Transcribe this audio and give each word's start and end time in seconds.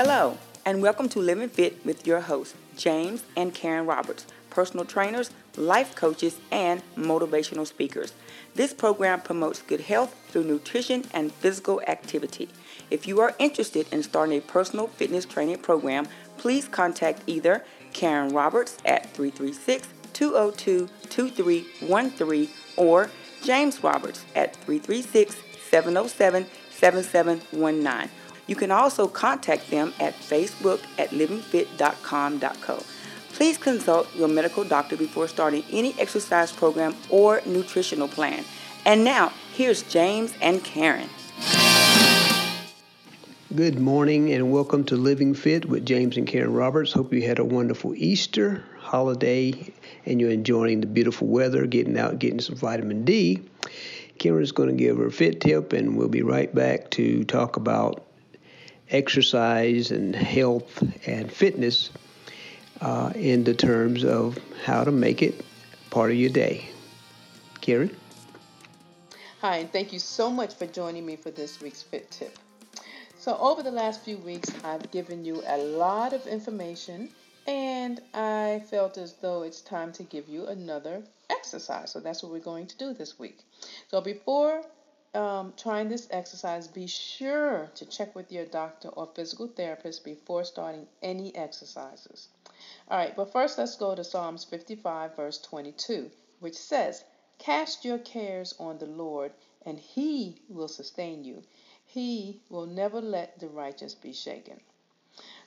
Hello, 0.00 0.38
and 0.64 0.80
welcome 0.80 1.08
to 1.08 1.18
Living 1.18 1.48
Fit 1.48 1.84
with 1.84 2.06
your 2.06 2.20
hosts, 2.20 2.54
James 2.76 3.24
and 3.36 3.52
Karen 3.52 3.84
Roberts, 3.84 4.26
personal 4.48 4.84
trainers, 4.84 5.32
life 5.56 5.96
coaches, 5.96 6.38
and 6.52 6.84
motivational 6.94 7.66
speakers. 7.66 8.12
This 8.54 8.72
program 8.72 9.20
promotes 9.20 9.60
good 9.60 9.80
health 9.80 10.14
through 10.28 10.44
nutrition 10.44 11.04
and 11.12 11.32
physical 11.32 11.82
activity. 11.88 12.48
If 12.92 13.08
you 13.08 13.18
are 13.18 13.34
interested 13.40 13.92
in 13.92 14.04
starting 14.04 14.38
a 14.38 14.40
personal 14.40 14.86
fitness 14.86 15.24
training 15.24 15.58
program, 15.58 16.06
please 16.36 16.68
contact 16.68 17.24
either 17.26 17.64
Karen 17.92 18.32
Roberts 18.32 18.78
at 18.84 19.10
336 19.10 19.88
202 20.12 20.88
2313 21.08 22.48
or 22.76 23.10
James 23.42 23.82
Roberts 23.82 24.24
at 24.36 24.54
336 24.54 25.34
707 25.68 26.46
7719. 26.70 28.10
You 28.48 28.56
can 28.56 28.70
also 28.70 29.06
contact 29.06 29.70
them 29.70 29.92
at 30.00 30.14
Facebook 30.14 30.80
at 30.98 31.10
livingfit.com.co. 31.10 32.82
Please 33.34 33.58
consult 33.58 34.12
your 34.16 34.26
medical 34.26 34.64
doctor 34.64 34.96
before 34.96 35.28
starting 35.28 35.62
any 35.70 35.94
exercise 36.00 36.50
program 36.50 36.96
or 37.10 37.42
nutritional 37.44 38.08
plan. 38.08 38.44
And 38.86 39.04
now, 39.04 39.32
here's 39.52 39.82
James 39.82 40.34
and 40.40 40.64
Karen. 40.64 41.10
Good 43.54 43.78
morning 43.78 44.32
and 44.32 44.50
welcome 44.50 44.82
to 44.84 44.96
Living 44.96 45.34
Fit 45.34 45.66
with 45.66 45.84
James 45.84 46.16
and 46.16 46.26
Karen 46.26 46.54
Roberts. 46.54 46.92
Hope 46.92 47.12
you 47.12 47.22
had 47.22 47.38
a 47.38 47.44
wonderful 47.44 47.94
Easter 47.94 48.64
holiday 48.80 49.72
and 50.06 50.22
you're 50.22 50.30
enjoying 50.30 50.80
the 50.80 50.86
beautiful 50.86 51.26
weather, 51.28 51.66
getting 51.66 51.98
out, 51.98 52.18
getting 52.18 52.40
some 52.40 52.56
vitamin 52.56 53.04
D. 53.04 53.42
Karen's 54.18 54.52
going 54.52 54.70
to 54.70 54.74
give 54.74 54.96
her 54.96 55.10
fit 55.10 55.40
tip, 55.40 55.72
and 55.72 55.96
we'll 55.96 56.08
be 56.08 56.22
right 56.22 56.52
back 56.52 56.90
to 56.90 57.24
talk 57.24 57.56
about 57.56 58.07
exercise 58.90 59.90
and 59.90 60.14
health 60.14 60.82
and 61.06 61.30
fitness 61.30 61.90
uh, 62.80 63.12
in 63.14 63.44
the 63.44 63.54
terms 63.54 64.04
of 64.04 64.38
how 64.64 64.84
to 64.84 64.90
make 64.90 65.22
it 65.22 65.44
part 65.90 66.10
of 66.10 66.16
your 66.16 66.30
day. 66.30 66.68
Karen? 67.60 67.94
Hi, 69.40 69.58
and 69.58 69.72
thank 69.72 69.92
you 69.92 69.98
so 69.98 70.30
much 70.30 70.54
for 70.54 70.66
joining 70.66 71.06
me 71.06 71.16
for 71.16 71.30
this 71.30 71.60
week's 71.60 71.82
Fit 71.82 72.10
Tip. 72.10 72.36
So, 73.18 73.36
over 73.38 73.62
the 73.62 73.70
last 73.70 74.04
few 74.04 74.16
weeks, 74.18 74.48
I've 74.64 74.90
given 74.90 75.24
you 75.24 75.42
a 75.46 75.58
lot 75.58 76.12
of 76.12 76.26
information, 76.26 77.10
and 77.46 78.00
I 78.14 78.62
felt 78.70 78.96
as 78.96 79.14
though 79.14 79.42
it's 79.42 79.60
time 79.60 79.92
to 79.92 80.02
give 80.02 80.28
you 80.28 80.46
another 80.46 81.02
exercise. 81.30 81.92
So, 81.92 82.00
that's 82.00 82.22
what 82.22 82.32
we're 82.32 82.38
going 82.38 82.66
to 82.68 82.76
do 82.78 82.94
this 82.94 83.18
week. 83.18 83.38
So, 83.88 84.00
before 84.00 84.62
um, 85.14 85.54
trying 85.56 85.88
this 85.88 86.06
exercise, 86.10 86.68
be 86.68 86.86
sure 86.86 87.70
to 87.74 87.86
check 87.86 88.14
with 88.14 88.30
your 88.30 88.44
doctor 88.44 88.88
or 88.88 89.06
physical 89.14 89.46
therapist 89.46 90.04
before 90.04 90.44
starting 90.44 90.86
any 91.02 91.34
exercises. 91.34 92.28
All 92.88 92.98
right, 92.98 93.16
but 93.16 93.32
first 93.32 93.56
let's 93.56 93.76
go 93.76 93.94
to 93.94 94.04
Psalms 94.04 94.44
55, 94.44 95.16
verse 95.16 95.38
22, 95.38 96.10
which 96.40 96.56
says, 96.56 97.04
Cast 97.38 97.84
your 97.84 97.98
cares 97.98 98.54
on 98.58 98.78
the 98.78 98.86
Lord, 98.86 99.32
and 99.62 99.78
he 99.78 100.42
will 100.48 100.68
sustain 100.68 101.24
you. 101.24 101.42
He 101.86 102.42
will 102.50 102.66
never 102.66 103.00
let 103.00 103.38
the 103.38 103.48
righteous 103.48 103.94
be 103.94 104.12
shaken. 104.12 104.60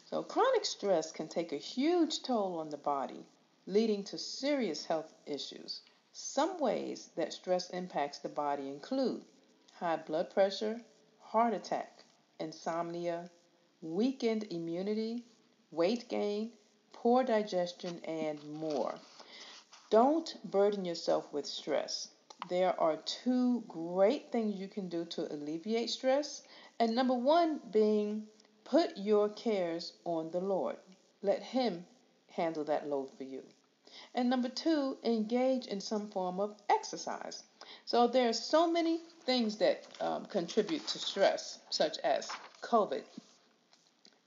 So, 0.05 0.23
chronic 0.23 0.65
stress 0.65 1.11
can 1.11 1.27
take 1.27 1.51
a 1.51 1.57
huge 1.57 2.23
toll 2.23 2.57
on 2.59 2.69
the 2.69 2.77
body, 2.77 3.25
leading 3.67 4.03
to 4.05 4.17
serious 4.17 4.85
health 4.85 5.13
issues. 5.25 5.81
Some 6.13 6.59
ways 6.59 7.09
that 7.15 7.31
stress 7.31 7.69
impacts 7.69 8.19
the 8.19 8.29
body 8.29 8.67
include 8.67 9.23
high 9.81 9.97
blood 9.97 10.29
pressure, 10.29 10.79
heart 11.19 11.55
attack, 11.55 12.03
insomnia, 12.39 13.27
weakened 13.81 14.43
immunity, 14.51 15.23
weight 15.71 16.07
gain, 16.07 16.51
poor 16.93 17.23
digestion, 17.23 17.99
and 18.05 18.43
more. 18.43 18.93
Don't 19.89 20.37
burden 20.43 20.85
yourself 20.85 21.33
with 21.33 21.47
stress. 21.47 22.09
There 22.47 22.79
are 22.79 22.97
two 22.97 23.63
great 23.67 24.31
things 24.31 24.59
you 24.59 24.67
can 24.67 24.87
do 24.87 25.03
to 25.05 25.33
alleviate 25.33 25.89
stress. 25.89 26.43
And 26.79 26.93
number 26.93 27.15
one 27.15 27.59
being 27.71 28.27
put 28.63 28.95
your 28.95 29.29
cares 29.29 29.93
on 30.05 30.29
the 30.29 30.41
Lord. 30.41 30.77
Let 31.23 31.41
Him 31.41 31.87
handle 32.29 32.63
that 32.65 32.87
load 32.87 33.09
for 33.17 33.23
you. 33.23 33.41
And 34.13 34.29
number 34.29 34.49
two, 34.49 34.99
engage 35.03 35.65
in 35.65 35.81
some 35.81 36.11
form 36.11 36.39
of 36.39 36.55
exercise. 36.69 37.43
So 37.91 38.07
there 38.07 38.29
are 38.29 38.33
so 38.33 38.71
many 38.71 39.01
things 39.25 39.57
that 39.57 39.85
um, 39.99 40.23
contribute 40.23 40.87
to 40.87 40.97
stress, 40.97 41.59
such 41.71 41.97
as 41.97 42.31
COVID, 42.61 43.03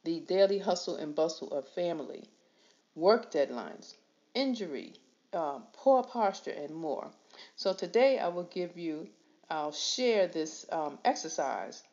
the 0.05 0.21
daily 0.21 0.59
hustle 0.59 0.97
and 0.97 1.15
bustle 1.15 1.51
of 1.51 1.67
family, 1.69 2.29
work 2.95 3.33
deadlines, 3.33 3.95
injury, 4.35 4.93
um, 5.33 5.63
poor 5.73 6.03
posture, 6.03 6.51
and 6.51 6.75
more. 6.75 7.11
So 7.57 7.73
today 7.73 8.19
I 8.19 8.29
will 8.29 8.51
give 8.53 8.77
you, 8.77 9.09
I'll 9.49 9.73
share 9.73 10.27
this 10.27 10.67
um, 10.71 10.99
exercise 11.03 11.85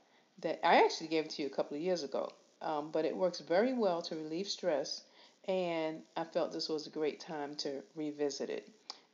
that 0.42 0.60
I 0.68 0.84
actually 0.84 1.08
gave 1.08 1.30
to 1.30 1.42
you 1.42 1.48
a 1.48 1.56
couple 1.56 1.78
of 1.78 1.84
years 1.84 2.04
ago, 2.04 2.34
um, 2.62 2.92
but 2.92 3.06
it 3.06 3.16
works 3.16 3.40
very 3.40 3.72
well 3.72 4.02
to 4.02 4.18
relieve 4.18 4.50
stress, 4.50 5.04
and 5.48 6.02
I 6.18 6.26
felt 6.26 6.52
this 6.52 6.68
was 6.68 6.86
a 6.86 6.90
great 6.90 7.22
time 7.22 7.56
to 7.60 7.82
revisit 7.96 8.50
it. 8.50 8.68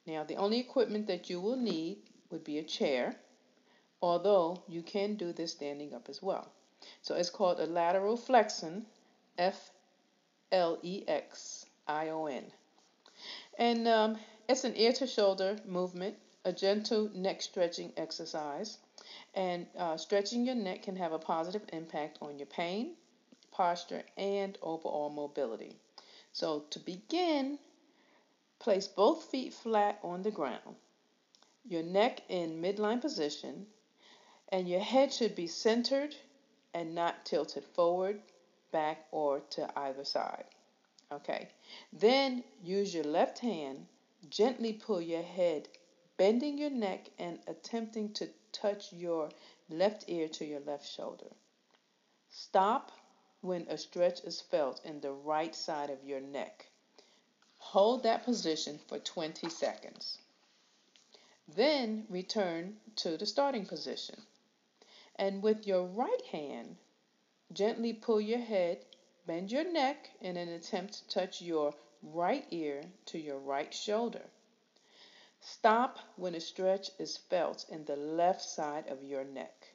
Now, 0.07 0.23
the 0.23 0.37
only 0.37 0.59
equipment 0.59 1.05
that 1.05 1.29
you 1.29 1.39
will 1.39 1.57
need 1.57 1.97
would 2.31 2.43
be 2.43 2.57
a 2.57 2.63
chair, 2.63 3.15
although 4.01 4.61
you 4.67 4.81
can 4.81 5.15
do 5.15 5.33
this 5.33 5.51
standing 5.51 5.93
up 5.93 6.09
as 6.09 6.21
well. 6.21 6.51
So 7.01 7.15
it's 7.15 7.29
called 7.29 7.59
a 7.59 7.65
lateral 7.65 8.17
flexion, 8.17 8.85
F 9.37 9.71
L 10.51 10.77
E 10.81 11.03
X 11.07 11.65
I 11.87 12.09
O 12.09 12.27
N. 12.27 12.45
And 13.57 13.87
um, 13.87 14.17
it's 14.47 14.63
an 14.63 14.75
ear 14.75 14.93
to 14.93 15.07
shoulder 15.07 15.57
movement, 15.65 16.15
a 16.45 16.53
gentle 16.53 17.09
neck 17.13 17.41
stretching 17.41 17.91
exercise. 17.97 18.77
And 19.33 19.67
uh, 19.77 19.97
stretching 19.97 20.45
your 20.45 20.55
neck 20.55 20.83
can 20.83 20.95
have 20.95 21.13
a 21.13 21.19
positive 21.19 21.63
impact 21.73 22.17
on 22.21 22.37
your 22.37 22.47
pain, 22.47 22.95
posture, 23.51 24.03
and 24.17 24.57
overall 24.61 25.09
mobility. 25.09 25.77
So 26.33 26.65
to 26.71 26.79
begin, 26.79 27.57
place 28.59 28.87
both 28.87 29.23
feet 29.25 29.53
flat 29.53 29.99
on 30.03 30.21
the 30.21 30.31
ground 30.31 30.75
your 31.67 31.83
neck 31.83 32.21
in 32.29 32.61
midline 32.61 33.01
position, 33.01 33.67
and 34.49 34.69
your 34.69 34.79
head 34.79 35.11
should 35.11 35.35
be 35.35 35.47
centered 35.47 36.15
and 36.73 36.95
not 36.95 37.25
tilted 37.25 37.63
forward, 37.63 38.21
back, 38.71 39.07
or 39.11 39.41
to 39.49 39.79
either 39.79 40.05
side. 40.05 40.45
Okay. 41.11 41.49
Then 41.93 42.43
use 42.63 42.93
your 42.93 43.03
left 43.03 43.39
hand, 43.39 43.87
gently 44.29 44.73
pull 44.73 45.01
your 45.01 45.23
head, 45.23 45.67
bending 46.17 46.57
your 46.57 46.69
neck 46.69 47.09
and 47.19 47.39
attempting 47.47 48.13
to 48.13 48.29
touch 48.51 48.91
your 48.91 49.29
left 49.69 50.05
ear 50.07 50.27
to 50.27 50.45
your 50.45 50.59
left 50.61 50.87
shoulder. 50.87 51.27
Stop 52.29 52.91
when 53.41 53.67
a 53.69 53.77
stretch 53.77 54.21
is 54.21 54.41
felt 54.41 54.83
in 54.83 54.99
the 54.99 55.11
right 55.11 55.55
side 55.55 55.89
of 55.89 56.03
your 56.03 56.19
neck. 56.19 56.65
Hold 57.57 58.03
that 58.03 58.23
position 58.23 58.79
for 58.87 58.99
20 58.99 59.49
seconds. 59.49 60.19
Then 61.47 62.05
return 62.09 62.79
to 62.97 63.17
the 63.17 63.25
starting 63.25 63.65
position. 63.65 64.21
And 65.15 65.41
with 65.41 65.65
your 65.65 65.85
right 65.85 66.25
hand, 66.25 66.77
gently 67.53 67.93
pull 67.93 68.19
your 68.19 68.39
head, 68.39 68.85
bend 69.25 69.51
your 69.51 69.63
neck 69.63 70.11
in 70.21 70.37
an 70.37 70.49
attempt 70.49 70.93
to 70.93 71.07
touch 71.07 71.41
your 71.41 71.73
right 72.03 72.45
ear 72.51 72.83
to 73.05 73.17
your 73.17 73.39
right 73.39 73.73
shoulder. 73.73 74.29
Stop 75.39 75.99
when 76.15 76.35
a 76.35 76.39
stretch 76.39 76.91
is 76.99 77.17
felt 77.17 77.65
in 77.69 77.85
the 77.85 77.95
left 77.95 78.41
side 78.41 78.87
of 78.87 79.03
your 79.03 79.23
neck. 79.23 79.67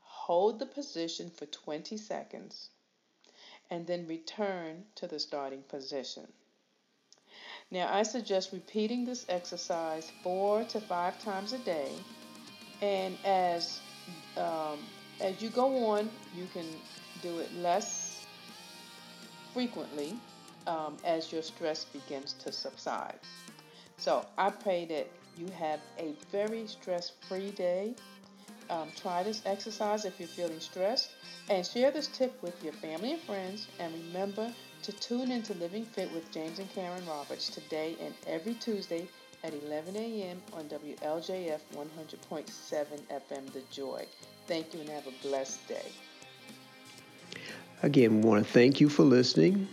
Hold 0.00 0.58
the 0.58 0.66
position 0.66 1.30
for 1.30 1.46
20 1.46 1.96
seconds 1.96 2.70
and 3.70 3.86
then 3.86 4.06
return 4.06 4.84
to 4.96 5.06
the 5.06 5.18
starting 5.18 5.62
position. 5.62 6.30
Now, 7.72 7.88
I 7.90 8.02
suggest 8.02 8.52
repeating 8.52 9.06
this 9.06 9.24
exercise 9.30 10.12
four 10.22 10.62
to 10.64 10.78
five 10.78 11.18
times 11.18 11.54
a 11.54 11.58
day, 11.58 11.90
and 12.82 13.16
as 13.24 13.80
um, 14.36 14.78
as 15.22 15.40
you 15.40 15.48
go 15.48 15.86
on, 15.86 16.10
you 16.36 16.46
can 16.52 16.66
do 17.22 17.38
it 17.38 17.48
less 17.56 18.26
frequently 19.54 20.14
um, 20.66 20.98
as 21.02 21.32
your 21.32 21.40
stress 21.40 21.86
begins 21.86 22.34
to 22.44 22.52
subside. 22.52 23.18
So, 23.96 24.26
I 24.36 24.50
pray 24.50 24.84
that 24.86 25.06
you 25.38 25.46
have 25.58 25.80
a 25.98 26.12
very 26.30 26.66
stress-free 26.66 27.52
day. 27.52 27.94
Um, 28.68 28.88
try 29.00 29.22
this 29.22 29.40
exercise 29.46 30.04
if 30.04 30.18
you're 30.18 30.28
feeling 30.28 30.60
stressed, 30.60 31.12
and 31.48 31.64
share 31.64 31.90
this 31.90 32.08
tip 32.08 32.34
with 32.42 32.62
your 32.62 32.74
family 32.74 33.12
and 33.12 33.22
friends. 33.22 33.68
And 33.78 33.94
remember 33.94 34.52
to 34.82 34.92
tune 34.94 35.30
into 35.30 35.54
Living 35.54 35.84
Fit 35.84 36.12
with 36.12 36.28
James 36.32 36.58
and 36.58 36.68
Karen 36.74 37.06
Roberts 37.06 37.48
today 37.48 37.94
and 38.00 38.12
every 38.26 38.54
Tuesday 38.54 39.06
at 39.44 39.54
11 39.64 39.94
a.m. 39.94 40.42
on 40.52 40.64
WLJF 40.64 41.60
100.7 41.74 42.86
FM 43.10 43.52
The 43.52 43.62
Joy. 43.70 44.04
Thank 44.48 44.74
you 44.74 44.80
and 44.80 44.88
have 44.88 45.06
a 45.06 45.12
blessed 45.22 45.68
day. 45.68 45.86
Again, 47.84 48.22
we 48.22 48.28
want 48.28 48.44
to 48.44 48.52
thank 48.52 48.80
you 48.80 48.88
for 48.88 49.04
listening, 49.04 49.68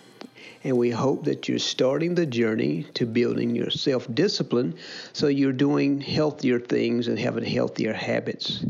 and 0.63 0.77
we 0.77 0.91
hope 0.91 1.23
that 1.25 1.49
you're 1.49 1.57
starting 1.57 2.13
the 2.13 2.27
journey 2.27 2.83
to 2.93 3.07
building 3.07 3.55
your 3.55 3.71
self 3.71 4.07
discipline 4.13 4.75
so 5.13 5.27
you're 5.27 5.51
doing 5.53 6.01
healthier 6.01 6.59
things 6.59 7.07
and 7.07 7.17
having 7.17 7.43
healthier 7.43 7.93
habits. 7.93 8.63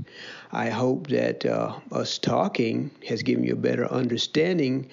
I 0.53 0.69
hope 0.69 1.07
that 1.07 1.45
uh, 1.45 1.79
us 1.91 2.17
talking 2.17 2.91
has 3.07 3.23
given 3.23 3.43
you 3.43 3.53
a 3.53 3.57
better 3.57 3.91
understanding 3.91 4.89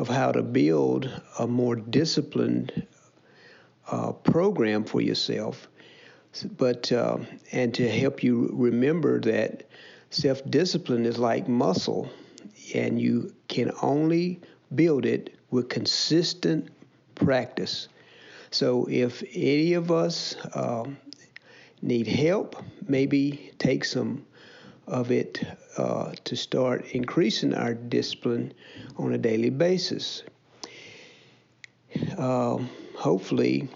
of 0.00 0.08
how 0.08 0.32
to 0.32 0.42
build 0.42 1.10
a 1.38 1.46
more 1.46 1.76
disciplined 1.76 2.86
uh, 3.90 4.12
program 4.12 4.82
for 4.82 5.02
yourself. 5.02 5.68
But 6.56 6.90
uh, 6.90 7.18
and 7.52 7.74
to 7.74 7.86
help 7.86 8.22
you 8.22 8.48
remember 8.54 9.20
that 9.20 9.64
self 10.08 10.42
discipline 10.48 11.04
is 11.04 11.18
like 11.18 11.48
muscle, 11.48 12.08
and 12.74 12.98
you 12.98 13.34
can 13.48 13.72
only 13.82 14.40
build 14.74 15.04
it 15.04 15.36
with 15.50 15.68
consistent 15.68 16.70
practice. 17.14 17.88
So 18.50 18.86
if 18.88 19.22
any 19.34 19.74
of 19.74 19.90
us 19.90 20.34
um, 20.54 20.96
need 21.82 22.06
help, 22.06 22.56
maybe 22.88 23.52
take 23.58 23.84
some 23.84 24.24
of 24.90 25.10
it 25.10 25.42
uh, 25.78 26.12
to 26.24 26.36
start 26.36 26.84
increasing 26.92 27.54
our 27.54 27.74
discipline 27.74 28.52
on 28.96 29.12
a 29.12 29.18
daily 29.18 29.50
basis. 29.50 30.22
Uh, 32.18 32.58
hopefully, 32.96 33.68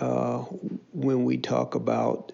uh, 0.00 0.38
when 0.92 1.24
we 1.24 1.36
talk 1.36 1.74
about 1.74 2.32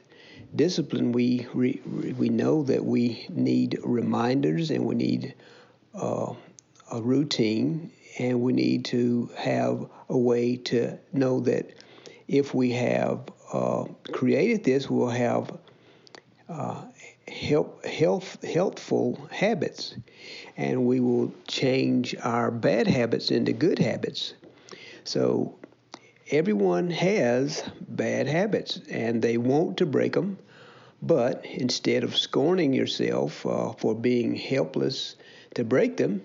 discipline, 0.56 1.12
we 1.12 1.46
re, 1.52 1.80
we 2.16 2.28
know 2.28 2.62
that 2.62 2.84
we 2.84 3.26
need 3.30 3.78
reminders 3.84 4.70
and 4.70 4.84
we 4.84 4.94
need 4.94 5.34
uh, 5.94 6.32
a 6.90 7.02
routine, 7.02 7.90
and 8.18 8.40
we 8.40 8.52
need 8.52 8.84
to 8.84 9.30
have 9.36 9.88
a 10.08 10.18
way 10.18 10.56
to 10.56 10.98
know 11.12 11.40
that 11.40 11.70
if 12.28 12.54
we 12.54 12.72
have 12.72 13.20
uh, 13.52 13.84
created 14.12 14.64
this, 14.64 14.90
we'll 14.90 15.08
have 15.08 15.56
uh, 16.48 16.82
help, 17.42 17.84
health, 17.84 18.42
healthful 18.44 19.28
habits, 19.30 19.94
and 20.56 20.86
we 20.86 21.00
will 21.00 21.32
change 21.48 22.14
our 22.22 22.50
bad 22.50 22.86
habits 22.86 23.30
into 23.30 23.52
good 23.52 23.78
habits. 23.78 24.34
So 25.04 25.56
everyone 26.30 26.90
has 26.90 27.64
bad 27.88 28.28
habits, 28.28 28.80
and 28.90 29.20
they 29.22 29.36
want 29.38 29.78
to 29.78 29.86
break 29.86 30.12
them. 30.12 30.38
But 31.02 31.44
instead 31.44 32.04
of 32.04 32.16
scorning 32.16 32.72
yourself 32.72 33.44
uh, 33.44 33.72
for 33.72 33.94
being 33.94 34.36
helpless 34.36 35.16
to 35.54 35.64
break 35.64 35.96
them, 35.96 36.22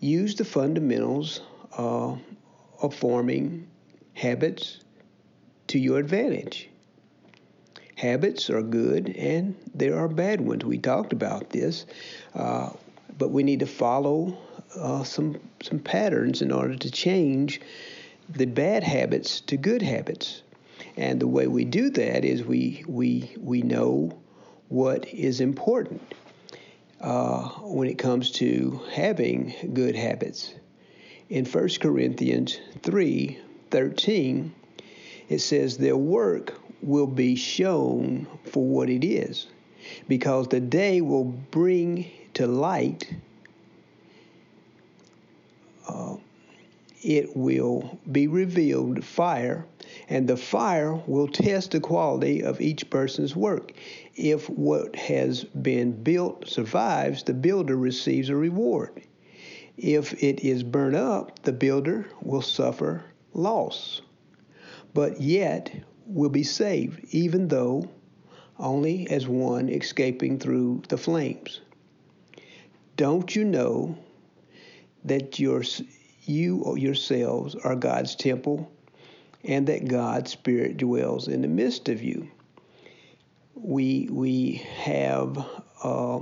use 0.00 0.34
the 0.36 0.44
fundamentals 0.44 1.40
uh, 1.76 2.16
of 2.80 2.94
forming 2.94 3.68
habits 4.14 4.80
to 5.68 5.78
your 5.78 5.98
advantage. 5.98 6.70
Habits 7.96 8.50
are 8.50 8.62
good 8.62 9.08
and 9.16 9.56
there 9.74 9.98
are 9.98 10.06
bad 10.06 10.42
ones. 10.42 10.64
We 10.64 10.76
talked 10.76 11.14
about 11.14 11.50
this, 11.50 11.86
uh, 12.34 12.70
but 13.18 13.30
we 13.30 13.42
need 13.42 13.60
to 13.60 13.66
follow 13.66 14.36
uh, 14.76 15.02
some 15.02 15.40
some 15.62 15.78
patterns 15.78 16.42
in 16.42 16.52
order 16.52 16.76
to 16.76 16.90
change 16.90 17.60
the 18.28 18.44
bad 18.44 18.84
habits 18.84 19.40
to 19.40 19.56
good 19.56 19.80
habits. 19.80 20.42
And 20.98 21.18
the 21.20 21.26
way 21.26 21.46
we 21.46 21.64
do 21.64 21.88
that 21.90 22.24
is 22.24 22.44
we 22.44 22.84
we 22.86 23.34
we 23.38 23.62
know 23.62 24.18
what 24.68 25.08
is 25.08 25.40
important 25.40 26.02
uh, 27.00 27.48
when 27.62 27.88
it 27.88 27.96
comes 27.96 28.30
to 28.32 28.80
having 28.92 29.54
good 29.72 29.96
habits. 29.96 30.54
In 31.30 31.46
1 31.46 31.68
Corinthians 31.80 32.58
3 32.82 33.38
13, 33.70 34.54
it 35.28 35.40
says, 35.40 35.76
Their 35.76 35.96
work 35.96 36.60
will 36.82 37.06
be 37.06 37.34
shown 37.34 38.26
for 38.44 38.64
what 38.64 38.88
it 38.88 39.04
is, 39.04 39.46
because 40.08 40.48
the 40.48 40.60
day 40.60 41.00
will 41.00 41.24
bring 41.24 42.10
to 42.34 42.46
light, 42.46 43.12
uh, 45.88 46.16
it 47.02 47.36
will 47.36 47.98
be 48.10 48.26
revealed 48.26 49.04
fire, 49.04 49.64
and 50.08 50.28
the 50.28 50.36
fire 50.36 50.94
will 51.06 51.28
test 51.28 51.70
the 51.70 51.80
quality 51.80 52.42
of 52.42 52.60
each 52.60 52.90
person's 52.90 53.36
work. 53.36 53.72
If 54.16 54.48
what 54.50 54.96
has 54.96 55.44
been 55.44 56.02
built 56.02 56.48
survives, 56.48 57.22
the 57.22 57.34
builder 57.34 57.76
receives 57.76 58.28
a 58.28 58.36
reward. 58.36 59.02
If 59.76 60.22
it 60.22 60.40
is 60.40 60.62
burned 60.62 60.96
up, 60.96 61.42
the 61.42 61.52
builder 61.52 62.06
will 62.22 62.42
suffer 62.42 63.04
loss. 63.34 64.00
But 64.96 65.20
yet 65.20 65.70
will 66.06 66.30
be 66.30 66.42
saved, 66.42 67.04
even 67.10 67.48
though 67.48 67.90
only 68.58 69.06
as 69.10 69.28
one 69.28 69.68
escaping 69.68 70.38
through 70.38 70.84
the 70.88 70.96
flames. 70.96 71.60
Don't 72.96 73.36
you 73.36 73.44
know 73.44 73.98
that 75.04 75.38
your, 75.38 75.62
you 76.24 76.74
yourselves 76.78 77.54
are 77.56 77.76
God's 77.76 78.14
temple 78.14 78.72
and 79.44 79.66
that 79.66 79.86
God's 79.86 80.30
Spirit 80.30 80.78
dwells 80.78 81.28
in 81.28 81.42
the 81.42 81.48
midst 81.48 81.90
of 81.90 82.02
you? 82.02 82.30
We, 83.54 84.08
we 84.10 84.66
have 84.78 85.44
uh, 85.82 86.20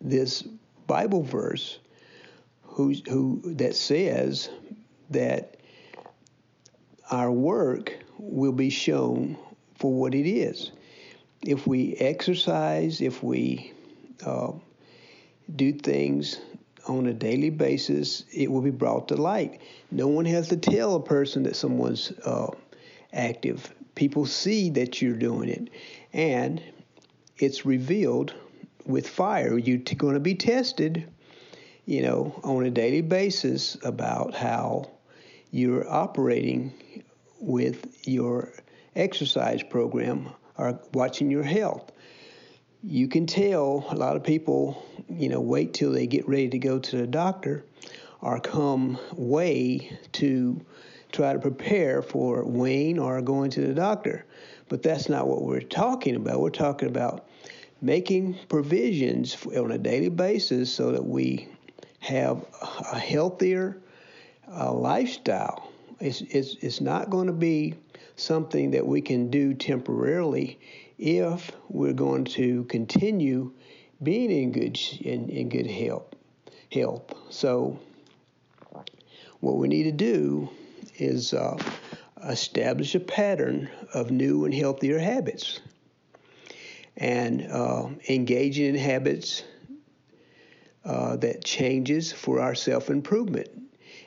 this 0.00 0.42
Bible 0.88 1.22
verse 1.22 1.78
who, 2.62 2.92
who, 3.08 3.40
that 3.54 3.76
says 3.76 4.50
that 5.10 5.53
our 7.10 7.30
work 7.30 7.98
will 8.18 8.52
be 8.52 8.70
shown 8.70 9.36
for 9.78 9.92
what 9.92 10.14
it 10.14 10.28
is. 10.28 10.72
If 11.42 11.66
we 11.66 11.94
exercise, 11.96 13.00
if 13.00 13.22
we 13.22 13.72
uh, 14.24 14.52
do 15.54 15.72
things 15.72 16.40
on 16.86 17.06
a 17.06 17.12
daily 17.12 17.50
basis, 17.50 18.24
it 18.32 18.50
will 18.50 18.60
be 18.62 18.70
brought 18.70 19.08
to 19.08 19.16
light. 19.16 19.60
No 19.90 20.08
one 20.08 20.24
has 20.26 20.48
to 20.48 20.56
tell 20.56 20.94
a 20.94 21.02
person 21.02 21.42
that 21.44 21.56
someone's 21.56 22.12
uh, 22.24 22.50
active. 23.12 23.72
People 23.94 24.26
see 24.26 24.70
that 24.70 25.00
you're 25.00 25.14
doing 25.14 25.48
it, 25.48 25.70
and 26.12 26.62
it's 27.38 27.66
revealed 27.66 28.34
with 28.86 29.08
fire. 29.08 29.56
You're 29.58 29.78
going 29.78 30.14
to 30.14 30.20
be 30.20 30.34
tested, 30.34 31.08
you 31.86 32.02
know, 32.02 32.40
on 32.42 32.64
a 32.64 32.70
daily 32.70 33.02
basis 33.02 33.76
about 33.82 34.34
how 34.34 34.90
you're 35.54 35.88
operating 35.88 36.72
with 37.38 38.08
your 38.08 38.52
exercise 38.96 39.62
program 39.62 40.28
or 40.58 40.80
watching 40.92 41.30
your 41.30 41.44
health. 41.44 41.92
You 42.82 43.06
can 43.06 43.24
tell 43.26 43.86
a 43.88 43.94
lot 43.94 44.16
of 44.16 44.24
people, 44.24 44.84
you 45.08 45.28
know, 45.28 45.40
wait 45.40 45.72
till 45.72 45.92
they 45.92 46.08
get 46.08 46.26
ready 46.26 46.48
to 46.48 46.58
go 46.58 46.80
to 46.80 46.96
the 46.96 47.06
doctor 47.06 47.64
or 48.20 48.40
come 48.40 48.98
way 49.12 49.96
to 50.14 50.60
try 51.12 51.32
to 51.32 51.38
prepare 51.38 52.02
for 52.02 52.44
weighing 52.44 52.98
or 52.98 53.22
going 53.22 53.50
to 53.50 53.60
the 53.60 53.74
doctor. 53.74 54.26
But 54.68 54.82
that's 54.82 55.08
not 55.08 55.28
what 55.28 55.42
we're 55.42 55.60
talking 55.60 56.16
about. 56.16 56.40
We're 56.40 56.50
talking 56.50 56.88
about 56.88 57.28
making 57.80 58.40
provisions 58.48 59.36
on 59.46 59.70
a 59.70 59.78
daily 59.78 60.08
basis 60.08 60.74
so 60.74 60.90
that 60.90 61.04
we 61.04 61.46
have 62.00 62.44
a 62.92 62.98
healthier 62.98 63.80
uh, 64.52 64.72
lifestyle. 64.72 65.70
It's, 66.00 66.20
it's, 66.22 66.56
it's 66.60 66.80
not 66.80 67.10
going 67.10 67.26
to 67.26 67.32
be 67.32 67.74
something 68.16 68.70
that 68.72 68.86
we 68.86 69.00
can 69.00 69.30
do 69.30 69.54
temporarily 69.54 70.58
if 70.98 71.50
we're 71.68 71.92
going 71.92 72.24
to 72.24 72.64
continue 72.64 73.52
being 74.02 74.30
in 74.30 74.52
good 74.52 74.78
in, 75.00 75.28
in 75.28 75.48
good 75.48 75.66
health 75.66 76.06
health. 76.70 77.12
So 77.30 77.78
what 79.40 79.56
we 79.56 79.68
need 79.68 79.84
to 79.84 79.92
do 79.92 80.48
is 80.96 81.34
uh, 81.34 81.56
establish 82.28 82.94
a 82.94 83.00
pattern 83.00 83.68
of 83.92 84.10
new 84.10 84.44
and 84.44 84.54
healthier 84.54 84.98
habits. 84.98 85.60
And 86.96 87.46
uh, 87.50 87.88
engaging 88.08 88.66
in 88.66 88.74
habits 88.76 89.42
uh, 90.84 91.16
that 91.16 91.44
changes 91.44 92.12
for 92.12 92.40
our 92.40 92.54
self-improvement 92.54 93.63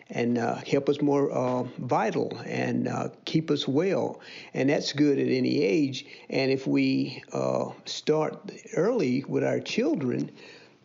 and 0.10 0.38
uh, 0.38 0.56
help 0.56 0.90
us 0.90 1.02
more 1.02 1.32
uh, 1.32 1.64
vital 1.80 2.38
and 2.46 2.88
uh, 2.88 3.10
keep 3.26 3.52
us 3.52 3.68
well. 3.68 4.22
And 4.54 4.70
that's 4.70 4.94
good 4.94 5.20
at 5.20 5.28
any 5.28 5.62
age. 5.62 6.06
And 6.30 6.52
if 6.52 6.66
we 6.66 7.24
uh, 7.34 7.72
start 7.86 8.52
early 8.76 9.24
with 9.28 9.44
our 9.44 9.60
children, 9.60 10.32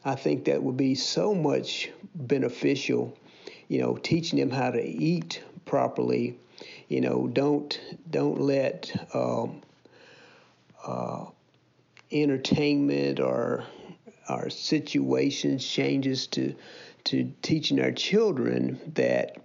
I 0.04 0.16
think 0.16 0.46
that 0.46 0.62
would 0.62 0.76
be 0.76 0.94
so 0.94 1.34
much 1.34 1.90
beneficial. 2.14 3.16
You 3.68 3.80
know, 3.80 3.96
teaching 3.96 4.38
them 4.38 4.50
how 4.50 4.70
to 4.70 4.82
eat 4.82 5.42
properly. 5.64 6.38
You 6.88 7.00
know, 7.00 7.26
don't 7.26 7.80
don't 8.10 8.40
let 8.40 8.90
um, 9.14 9.62
uh, 10.84 11.26
entertainment 12.10 13.20
or 13.20 13.64
our 14.28 14.50
situations 14.50 15.66
changes 15.66 16.26
to 16.28 16.54
to 17.04 17.32
teaching 17.42 17.80
our 17.80 17.92
children 17.92 18.80
that 18.94 19.36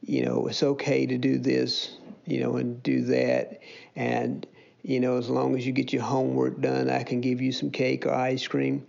you 0.00 0.24
know 0.24 0.46
it's 0.46 0.62
okay 0.62 1.06
to 1.06 1.18
do 1.18 1.38
this, 1.38 1.96
you 2.26 2.40
know, 2.40 2.56
and 2.56 2.82
do 2.82 3.02
that, 3.02 3.60
and 3.96 4.46
you 4.82 5.00
know 5.00 5.16
as 5.16 5.28
long 5.28 5.56
as 5.56 5.66
you 5.66 5.72
get 5.72 5.92
your 5.92 6.02
homework 6.02 6.60
done, 6.60 6.88
I 6.90 7.02
can 7.02 7.20
give 7.20 7.40
you 7.40 7.52
some 7.52 7.70
cake 7.70 8.06
or 8.06 8.14
ice 8.14 8.46
cream. 8.46 8.86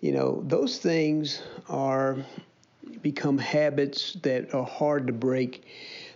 You 0.00 0.12
know, 0.12 0.42
those 0.46 0.78
things 0.78 1.42
are 1.68 2.16
become 3.02 3.38
habits 3.38 4.14
that 4.22 4.54
are 4.54 4.64
hard 4.64 5.06
to 5.06 5.12
break. 5.12 5.64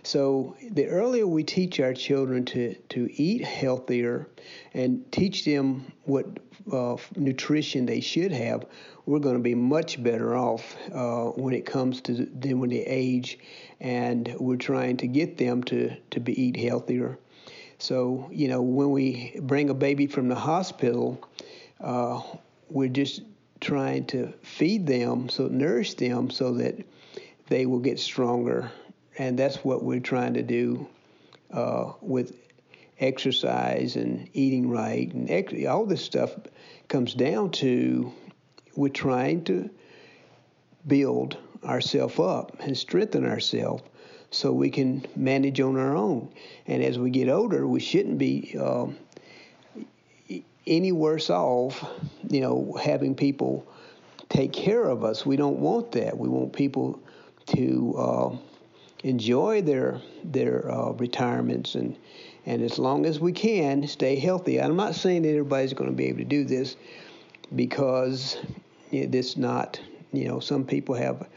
So 0.07 0.55
the 0.61 0.87
earlier 0.87 1.27
we 1.27 1.43
teach 1.43 1.81
our 1.81 1.93
children 1.93 2.45
to, 2.45 2.75
to 2.75 3.09
eat 3.21 3.43
healthier 3.43 4.29
and 4.73 5.03
teach 5.11 5.43
them 5.43 5.91
what 6.05 6.25
uh, 6.71 6.95
nutrition 7.17 7.85
they 7.85 7.99
should 7.99 8.31
have, 8.31 8.67
we're 9.05 9.19
going 9.19 9.35
to 9.35 9.43
be 9.43 9.53
much 9.53 10.01
better 10.01 10.37
off 10.37 10.77
uh, 10.93 11.25
when 11.31 11.53
it 11.53 11.65
comes 11.65 11.99
to 12.03 12.13
them 12.13 12.61
when 12.61 12.69
they 12.69 12.85
age, 12.85 13.37
and 13.81 14.33
we're 14.39 14.55
trying 14.55 14.95
to 14.95 15.07
get 15.07 15.37
them 15.37 15.61
to 15.65 15.93
to 16.11 16.21
be 16.21 16.41
eat 16.41 16.55
healthier. 16.55 17.19
So 17.77 18.29
you 18.31 18.47
know 18.47 18.61
when 18.61 18.91
we 18.91 19.37
bring 19.41 19.69
a 19.69 19.73
baby 19.73 20.07
from 20.07 20.29
the 20.29 20.35
hospital, 20.35 21.21
uh, 21.81 22.21
we're 22.69 22.87
just 22.87 23.23
trying 23.59 24.05
to 24.05 24.31
feed 24.41 24.87
them, 24.87 25.27
so 25.27 25.47
nourish 25.47 25.95
them, 25.95 26.29
so 26.29 26.53
that 26.53 26.75
they 27.49 27.65
will 27.65 27.79
get 27.79 27.99
stronger, 27.99 28.71
and 29.17 29.37
that's 29.37 29.57
what 29.57 29.83
we're 29.83 29.99
trying 29.99 30.33
to 30.35 30.43
do 30.43 30.87
uh, 31.51 31.93
with 32.01 32.35
exercise 32.99 33.95
and 33.95 34.29
eating 34.33 34.69
right 34.69 35.13
and 35.13 35.29
ex- 35.29 35.53
all 35.67 35.85
this 35.85 36.03
stuff 36.03 36.35
comes 36.87 37.13
down 37.13 37.51
to 37.51 38.11
we're 38.75 38.89
trying 38.89 39.43
to 39.43 39.69
build 40.87 41.37
ourselves 41.63 42.19
up 42.19 42.57
and 42.59 42.77
strengthen 42.77 43.25
ourselves 43.25 43.83
so 44.29 44.51
we 44.51 44.69
can 44.69 45.05
manage 45.15 45.59
on 45.59 45.77
our 45.77 45.95
own. 45.95 46.29
And 46.67 46.83
as 46.83 46.99
we 46.99 47.09
get 47.09 47.29
older, 47.29 47.67
we 47.67 47.79
shouldn't 47.79 48.17
be 48.17 48.55
uh, 48.59 48.87
any 50.65 50.91
worse 50.91 51.29
off, 51.29 51.85
you 52.29 52.41
know, 52.41 52.77
having 52.81 53.15
people 53.15 53.67
take 54.29 54.51
care 54.51 54.83
of 54.83 55.03
us. 55.03 55.25
We 55.25 55.37
don't 55.37 55.59
want 55.59 55.93
that. 55.93 56.17
We 56.17 56.27
want 56.27 56.53
people 56.53 57.01
to 57.47 57.95
uh, 57.97 58.37
enjoy 59.07 59.61
their 59.61 60.01
their 60.23 60.69
uh, 60.69 60.91
retirements 60.91 61.75
and 61.75 61.95
and 62.45 62.61
as 62.61 62.79
long 62.79 63.05
as 63.05 63.19
we 63.19 63.31
can 63.31 63.87
stay 63.87 64.15
healthy. 64.15 64.61
I'm 64.61 64.77
not 64.77 64.95
saying 64.95 65.23
that 65.23 65.29
everybody's 65.29 65.73
going 65.73 65.89
to 65.89 65.95
be 65.95 66.05
able 66.05 66.19
to 66.19 66.25
do 66.25 66.45
this 66.45 66.75
because 67.55 68.37
it's 68.91 69.37
not. 69.37 69.79
You 70.13 70.29
know, 70.29 70.39
some 70.39 70.63
people 70.63 70.95
have 70.95 71.27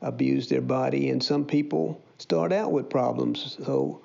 abused 0.00 0.48
their 0.48 0.62
body, 0.62 1.10
and 1.10 1.22
some 1.22 1.44
people 1.44 2.00
start 2.18 2.52
out 2.52 2.72
with 2.72 2.88
problems. 2.88 3.58
So, 3.62 4.00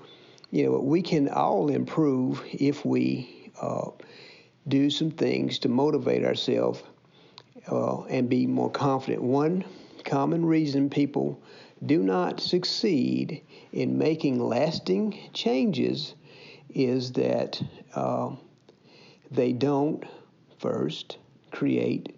you 0.52 0.66
know, 0.66 0.80
we 0.80 1.02
can 1.02 1.30
all 1.30 1.70
improve 1.70 2.44
if 2.52 2.86
we 2.86 3.52
uh, 3.62 3.92
do 4.68 4.90
some 4.90 5.12
things 5.12 5.60
to 5.60 5.70
motivate 5.70 6.26
ourselves 6.26 6.84
uh, 7.72 8.04
and 8.04 8.30
be 8.30 8.46
more 8.46 8.70
confident. 8.70 9.24
One 9.24 9.64
common 10.04 10.46
reason 10.46 10.90
people 10.90 11.42
do 11.86 12.04
not 12.04 12.40
succeed 12.40 13.42
in 13.72 13.98
making 13.98 14.40
lasting 14.40 15.18
changes 15.34 16.16
is 16.70 17.14
that 17.14 17.62
uh, 17.96 18.32
they 19.32 19.54
don't 19.54 20.04
first 20.60 21.18
create 21.52 22.16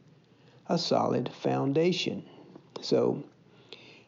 a 0.68 0.78
solid 0.78 1.30
foundation. 1.30 2.24
So, 2.82 3.24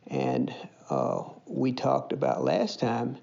and 0.07 0.53
uh, 0.89 1.23
we 1.45 1.73
talked 1.73 2.13
about 2.13 2.43
last 2.43 2.79
time 2.79 3.17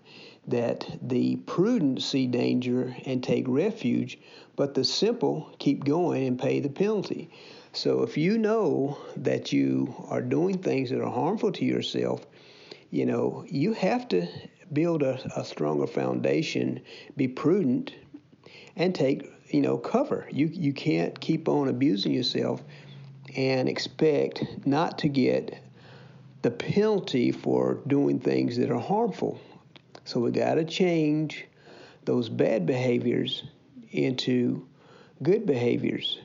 that 0.46 0.87
the 1.02 1.37
prudent 1.37 2.02
see 2.02 2.26
danger 2.26 2.94
and 3.06 3.22
take 3.22 3.44
refuge, 3.49 4.18
but 4.56 4.75
the 4.75 4.84
simple 4.84 5.54
keep 5.58 5.84
going 5.84 6.26
and 6.26 6.38
pay 6.38 6.60
the 6.60 6.68
penalty. 6.68 7.30
So 7.72 8.02
if 8.02 8.16
you 8.16 8.36
know 8.36 8.98
that 9.16 9.52
you 9.52 9.94
are 10.08 10.20
doing 10.20 10.58
things 10.58 10.90
that 10.90 11.00
are 11.00 11.10
harmful 11.10 11.52
to 11.52 11.64
yourself, 11.64 12.26
you 12.90 13.06
know, 13.06 13.44
you 13.48 13.72
have 13.74 14.08
to 14.08 14.26
build 14.72 15.02
a, 15.02 15.20
a 15.36 15.44
stronger 15.44 15.86
foundation, 15.86 16.80
be 17.16 17.28
prudent, 17.28 17.94
and 18.76 18.94
take, 18.94 19.30
you 19.48 19.60
know, 19.60 19.78
cover. 19.78 20.26
You, 20.30 20.46
you 20.46 20.72
can't 20.72 21.18
keep 21.20 21.48
on 21.48 21.68
abusing 21.68 22.12
yourself 22.12 22.62
and 23.36 23.68
expect 23.68 24.44
not 24.66 24.98
to 24.98 25.08
get 25.08 25.62
the 26.42 26.50
penalty 26.50 27.30
for 27.30 27.80
doing 27.86 28.18
things 28.18 28.56
that 28.56 28.70
are 28.70 28.80
harmful. 28.80 29.40
So 30.04 30.20
we 30.20 30.32
got 30.32 30.54
to 30.54 30.64
change 30.64 31.46
those 32.04 32.28
bad 32.28 32.66
behaviors 32.66 33.44
into 33.92 34.66
good 35.22 35.46
behaviors. 35.46 36.18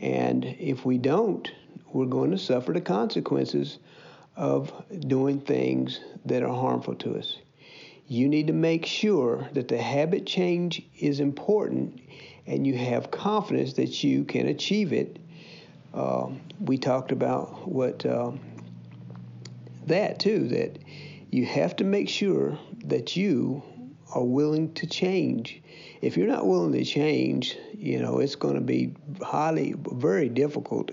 And 0.00 0.44
if 0.44 0.84
we 0.84 0.98
don't, 0.98 1.50
we're 1.92 2.06
going 2.06 2.30
to 2.30 2.38
suffer 2.38 2.72
the 2.72 2.80
consequences 2.80 3.78
of 4.36 4.72
doing 5.06 5.40
things 5.40 6.00
that 6.24 6.42
are 6.42 6.54
harmful 6.54 6.94
to 6.96 7.16
us. 7.16 7.36
You 8.06 8.28
need 8.28 8.46
to 8.46 8.52
make 8.52 8.86
sure 8.86 9.48
that 9.52 9.68
the 9.68 9.78
habit 9.78 10.26
change 10.26 10.82
is 10.98 11.20
important 11.20 12.00
and 12.46 12.66
you 12.66 12.76
have 12.76 13.10
confidence 13.10 13.74
that 13.74 14.02
you 14.02 14.24
can 14.24 14.48
achieve 14.48 14.92
it. 14.92 15.18
Uh, 15.92 16.30
we 16.60 16.78
talked 16.78 17.12
about 17.12 17.68
what 17.68 18.04
uh, 18.06 18.32
that 19.86 20.18
too, 20.18 20.48
that 20.48 20.78
you 21.30 21.44
have 21.44 21.76
to 21.76 21.84
make 21.84 22.08
sure 22.08 22.58
that 22.84 23.16
you 23.16 23.62
are 24.14 24.24
willing 24.24 24.72
to 24.74 24.86
change. 24.86 25.62
If 26.00 26.16
you're 26.16 26.26
not 26.26 26.46
willing 26.46 26.72
to 26.72 26.84
change, 26.84 27.56
you 27.74 27.98
know, 27.98 28.18
it's 28.18 28.34
going 28.34 28.54
to 28.54 28.60
be 28.60 28.94
highly, 29.22 29.74
very 29.92 30.28
difficult 30.28 30.90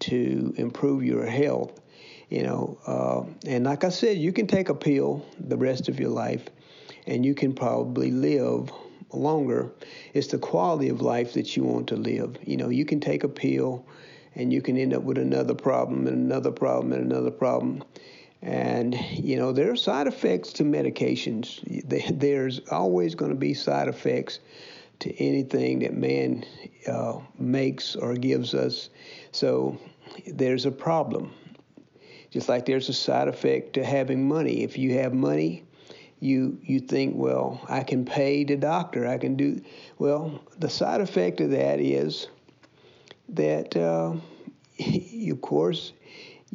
to 0.00 0.54
improve 0.56 1.02
your 1.04 1.26
health. 1.26 1.80
You 2.28 2.42
know, 2.42 2.78
uh, 2.86 3.48
and 3.48 3.64
like 3.64 3.84
I 3.84 3.88
said, 3.88 4.18
you 4.18 4.32
can 4.32 4.46
take 4.46 4.68
a 4.68 4.74
pill 4.74 5.24
the 5.38 5.56
rest 5.56 5.88
of 5.88 6.00
your 6.00 6.10
life, 6.10 6.44
and 7.06 7.24
you 7.24 7.34
can 7.34 7.54
probably 7.54 8.10
live 8.10 8.72
longer. 9.12 9.70
It's 10.12 10.28
the 10.28 10.38
quality 10.38 10.88
of 10.88 11.00
life 11.00 11.34
that 11.34 11.56
you 11.56 11.62
want 11.62 11.88
to 11.88 11.96
live. 11.96 12.36
You 12.44 12.56
know, 12.56 12.68
you 12.68 12.84
can 12.84 12.98
take 12.98 13.22
a 13.22 13.28
pill, 13.28 13.86
and 14.34 14.52
you 14.52 14.60
can 14.60 14.76
end 14.76 14.92
up 14.92 15.02
with 15.02 15.18
another 15.18 15.54
problem 15.54 16.06
and 16.06 16.16
another 16.16 16.50
problem 16.50 16.92
and 16.92 17.12
another 17.12 17.30
problem. 17.30 17.84
And, 18.46 18.94
you 19.10 19.36
know, 19.36 19.50
there 19.50 19.72
are 19.72 19.76
side 19.76 20.06
effects 20.06 20.52
to 20.54 20.62
medications. 20.62 21.60
There's 21.84 22.60
always 22.70 23.16
going 23.16 23.32
to 23.32 23.36
be 23.36 23.54
side 23.54 23.88
effects 23.88 24.38
to 25.00 25.12
anything 25.20 25.80
that 25.80 25.94
man 25.94 26.44
uh, 26.86 27.18
makes 27.40 27.96
or 27.96 28.14
gives 28.14 28.54
us. 28.54 28.90
So 29.32 29.76
there's 30.28 30.64
a 30.64 30.70
problem. 30.70 31.34
Just 32.30 32.48
like 32.48 32.66
there's 32.66 32.88
a 32.88 32.92
side 32.92 33.26
effect 33.26 33.72
to 33.72 33.84
having 33.84 34.28
money. 34.28 34.62
If 34.62 34.78
you 34.78 34.94
have 34.94 35.12
money, 35.12 35.64
you 36.20 36.56
you 36.62 36.78
think, 36.78 37.16
well, 37.16 37.60
I 37.68 37.82
can 37.82 38.04
pay 38.04 38.44
the 38.44 38.56
doctor. 38.56 39.08
I 39.08 39.18
can 39.18 39.34
do 39.34 39.60
well. 39.98 40.40
The 40.56 40.70
side 40.70 41.00
effect 41.00 41.40
of 41.40 41.50
that 41.50 41.80
is 41.80 42.28
that, 43.30 43.76
uh, 43.76 44.14
of 45.30 45.40
course, 45.40 45.92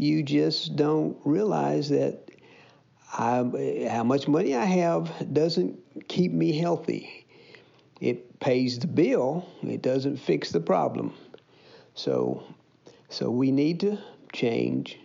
you 0.01 0.23
just 0.23 0.75
don't 0.75 1.15
realize 1.23 1.89
that 1.89 2.27
I, 3.13 3.87
how 3.87 4.03
much 4.03 4.27
money 4.27 4.55
I 4.55 4.65
have 4.65 5.31
doesn't 5.31 5.77
keep 6.07 6.31
me 6.31 6.57
healthy. 6.57 7.27
It 7.99 8.39
pays 8.39 8.79
the 8.79 8.87
bill, 8.87 9.47
it 9.61 9.83
doesn't 9.83 10.17
fix 10.17 10.51
the 10.51 10.59
problem. 10.59 11.13
So, 11.93 12.41
so 13.09 13.29
we 13.29 13.51
need 13.51 13.79
to 13.81 13.99
change 14.33 14.97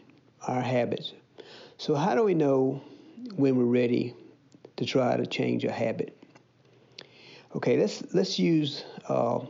our 0.48 0.62
habits. 0.62 1.12
So, 1.76 1.94
how 1.94 2.14
do 2.14 2.22
we 2.22 2.32
know 2.32 2.80
when 3.34 3.56
we're 3.56 3.64
ready 3.64 4.14
to 4.78 4.86
try 4.86 5.18
to 5.18 5.26
change 5.26 5.66
a 5.66 5.72
habit? 5.72 6.16
Okay, 7.54 7.76
let's 7.76 8.02
let's 8.14 8.38
use 8.38 8.82
uh, 9.10 9.40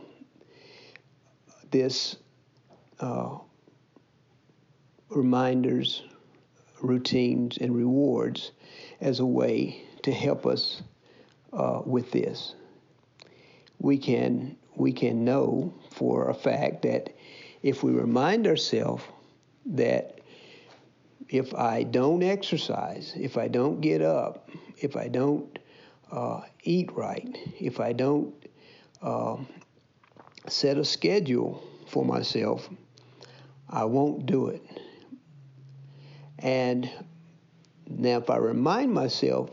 this 1.71 2.17
uh, 2.99 3.37
reminders, 5.09 6.03
routines, 6.81 7.57
and 7.57 7.75
rewards 7.75 8.51
as 9.01 9.19
a 9.19 9.25
way 9.25 9.81
to 10.03 10.11
help 10.11 10.45
us 10.45 10.81
uh, 11.53 11.81
with 11.85 12.11
this. 12.11 12.55
We 13.79 13.97
can 13.97 14.57
we 14.75 14.91
can 14.91 15.25
know 15.25 15.73
for 15.91 16.29
a 16.29 16.33
fact 16.33 16.83
that 16.83 17.15
if 17.63 17.83
we 17.83 17.91
remind 17.91 18.45
ourselves 18.45 19.03
that 19.65 20.19
if 21.29 21.53
I 21.53 21.83
don't 21.83 22.23
exercise, 22.23 23.13
if 23.17 23.37
I 23.37 23.47
don't 23.47 23.81
get 23.81 24.01
up, 24.01 24.49
if 24.77 24.95
I 24.95 25.07
don't 25.07 25.59
uh, 26.11 26.41
eat 26.63 26.91
right, 26.93 27.37
if 27.59 27.79
I 27.79 27.91
don't 27.91 28.33
uh, 29.01 29.37
set 30.47 30.77
a 30.77 30.85
schedule 30.85 31.63
for 31.87 32.05
myself, 32.05 32.69
I 33.69 33.83
won't 33.85 34.25
do 34.25 34.47
it. 34.47 34.63
And 36.39 36.89
now, 37.87 38.17
if 38.17 38.29
I 38.29 38.37
remind 38.37 38.93
myself, 38.93 39.51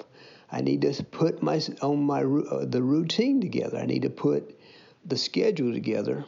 I 0.51 0.61
need 0.61 0.83
to 0.83 1.03
put 1.05 1.43
my 1.43 1.61
on 1.83 2.05
my 2.05 2.23
uh, 2.23 2.65
the 2.65 2.83
routine 2.83 3.41
together. 3.41 3.79
I 3.79 3.87
need 3.87 4.03
to 4.03 4.11
put 4.11 4.59
the 5.05 5.17
schedule 5.17 5.73
together, 5.73 6.25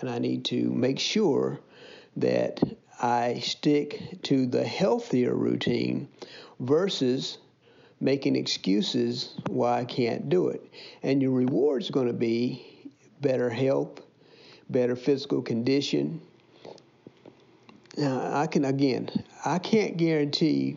and 0.00 0.10
I 0.10 0.18
need 0.18 0.44
to 0.46 0.70
make 0.70 0.98
sure 0.98 1.60
that 2.16 2.60
I 3.00 3.40
stick 3.40 4.22
to 4.24 4.46
the 4.46 4.64
healthier 4.64 5.34
routine 5.34 6.08
versus 6.58 7.38
making 8.00 8.36
excuses 8.36 9.34
why 9.48 9.80
I 9.80 9.84
can't 9.84 10.28
do 10.28 10.48
it. 10.48 10.62
And 11.02 11.22
your 11.22 11.32
reward 11.32 11.82
is 11.82 11.90
going 11.90 12.06
to 12.08 12.12
be 12.12 12.90
better 13.20 13.50
health, 13.50 14.00
better 14.68 14.96
physical 14.96 15.42
condition. 15.42 16.20
Now, 17.96 18.30
I 18.34 18.46
can, 18.46 18.64
again, 18.64 19.10
I 19.44 19.58
can't 19.58 19.96
guarantee 19.96 20.76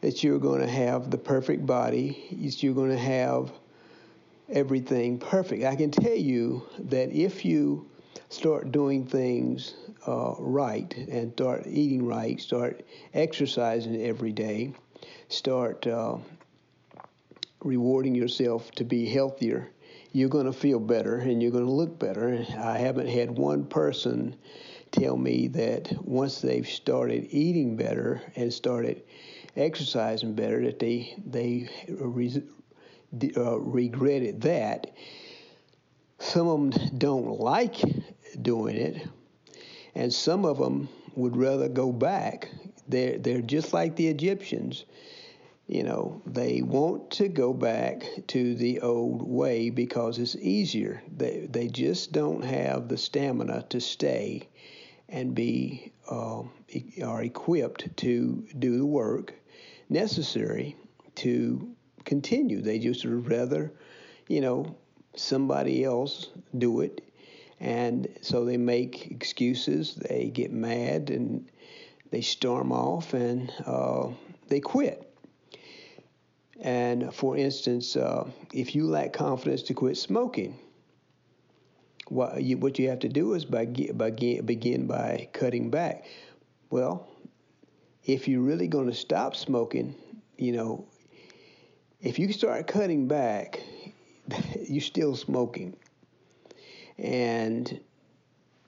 that 0.00 0.22
you're 0.22 0.38
going 0.38 0.60
to 0.60 0.68
have 0.68 1.10
the 1.10 1.18
perfect 1.18 1.66
body, 1.66 2.26
you're 2.30 2.74
going 2.74 2.90
to 2.90 2.98
have 2.98 3.50
everything 4.48 5.18
perfect. 5.18 5.64
I 5.64 5.74
can 5.74 5.90
tell 5.90 6.14
you 6.14 6.62
that 6.78 7.10
if 7.10 7.44
you 7.44 7.88
start 8.28 8.72
doing 8.72 9.06
things 9.06 9.74
uh, 10.06 10.34
right 10.38 10.94
and 10.96 11.32
start 11.32 11.66
eating 11.66 12.06
right, 12.06 12.40
start 12.40 12.84
exercising 13.14 14.02
every 14.02 14.32
day, 14.32 14.72
start 15.28 15.86
uh, 15.86 16.18
rewarding 17.62 18.14
yourself 18.14 18.70
to 18.72 18.84
be 18.84 19.06
healthier, 19.06 19.70
you're 20.12 20.28
going 20.28 20.46
to 20.46 20.52
feel 20.52 20.78
better 20.78 21.16
and 21.16 21.42
you're 21.42 21.52
going 21.52 21.66
to 21.66 21.70
look 21.70 21.98
better. 21.98 22.44
I 22.58 22.78
haven't 22.78 23.08
had 23.08 23.30
one 23.30 23.64
person 23.64 24.36
tell 24.92 25.16
me 25.16 25.48
that 25.48 25.92
once 26.04 26.40
they've 26.40 26.68
started 26.68 27.28
eating 27.30 27.76
better 27.76 28.22
and 28.36 28.52
started 28.52 29.02
exercising 29.56 30.34
better, 30.34 30.62
that 30.64 30.78
they 30.78 31.14
they 31.26 31.68
re, 31.88 32.42
uh, 33.36 33.58
regretted 33.58 34.40
that. 34.42 34.92
Some 36.20 36.48
of 36.48 36.74
them 36.74 36.98
don't 36.98 37.40
like 37.40 37.76
doing 38.42 38.76
it, 38.76 39.06
and 39.94 40.12
some 40.12 40.44
of 40.44 40.58
them 40.58 40.88
would 41.14 41.36
rather 41.36 41.68
go 41.68 41.92
back. 41.92 42.48
They're 42.88 43.18
they're 43.18 43.42
just 43.42 43.72
like 43.72 43.96
the 43.96 44.08
Egyptians 44.08 44.84
you 45.68 45.82
know, 45.82 46.22
they 46.24 46.62
want 46.62 47.10
to 47.10 47.28
go 47.28 47.52
back 47.52 48.02
to 48.28 48.54
the 48.54 48.80
old 48.80 49.20
way 49.22 49.68
because 49.68 50.18
it's 50.18 50.34
easier. 50.36 51.02
They, 51.14 51.46
they 51.50 51.68
just 51.68 52.10
don't 52.10 52.42
have 52.42 52.88
the 52.88 52.96
stamina 52.96 53.66
to 53.68 53.78
stay 53.78 54.48
and 55.08 55.34
be 55.34 55.92
uh, 56.10 56.42
are 57.04 57.22
equipped 57.22 57.96
to 57.96 58.46
do 58.58 58.78
the 58.78 58.86
work 58.86 59.34
necessary 59.88 60.76
to 61.16 61.74
continue. 62.04 62.60
They 62.60 62.78
just 62.78 63.04
would 63.04 63.28
rather, 63.28 63.72
you 64.28 64.40
know, 64.40 64.76
somebody 65.16 65.84
else 65.84 66.28
do 66.56 66.80
it. 66.80 67.02
And 67.60 68.08
so 68.20 68.44
they 68.44 68.56
make 68.56 69.10
excuses, 69.10 69.94
they 69.94 70.28
get 70.28 70.52
mad, 70.52 71.10
and 71.10 71.50
they 72.10 72.20
storm 72.20 72.72
off 72.72 73.14
and 73.14 73.52
uh, 73.66 74.08
they 74.48 74.60
quit. 74.60 75.04
And 76.60 77.14
for 77.14 77.36
instance, 77.36 77.96
uh, 77.96 78.28
if 78.52 78.74
you 78.74 78.86
lack 78.86 79.12
confidence 79.12 79.62
to 79.64 79.74
quit 79.74 79.96
smoking, 79.96 80.58
what 82.10 82.42
you, 82.42 82.58
what 82.58 82.78
you 82.78 82.88
have 82.88 83.00
to 83.00 83.08
do 83.08 83.34
is 83.34 83.44
by, 83.44 83.66
by 83.66 84.10
begin 84.10 84.86
by 84.86 85.28
cutting 85.32 85.70
back. 85.70 86.04
Well, 86.70 87.08
if 88.04 88.28
you're 88.28 88.42
really 88.42 88.68
going 88.68 88.86
to 88.86 88.94
stop 88.94 89.36
smoking, 89.36 89.94
you 90.36 90.52
know, 90.52 90.86
if 92.00 92.18
you 92.18 92.32
start 92.32 92.66
cutting 92.66 93.08
back, 93.08 93.60
you're 94.68 94.80
still 94.80 95.16
smoking. 95.16 95.76
And 96.96 97.80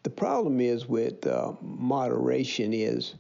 the 0.03 0.11
problem 0.11 0.61
is 0.61 0.87
with 0.87 1.26
uh, 1.26 1.53
moderation 1.61 2.72
is 2.72 3.14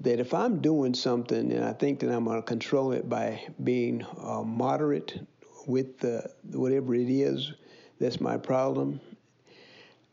that 0.00 0.18
if 0.18 0.32
I'm 0.32 0.60
doing 0.60 0.94
something 0.94 1.52
and 1.52 1.64
I 1.64 1.72
think 1.72 2.00
that 2.00 2.10
I'm 2.10 2.24
going 2.24 2.38
to 2.38 2.42
control 2.42 2.92
it 2.92 3.08
by 3.08 3.42
being 3.62 4.04
uh, 4.18 4.42
moderate 4.42 5.20
with 5.66 5.98
the, 5.98 6.30
whatever 6.52 6.94
it 6.94 7.10
is 7.10 7.52
that's 8.00 8.20
my 8.20 8.38
problem, 8.38 9.00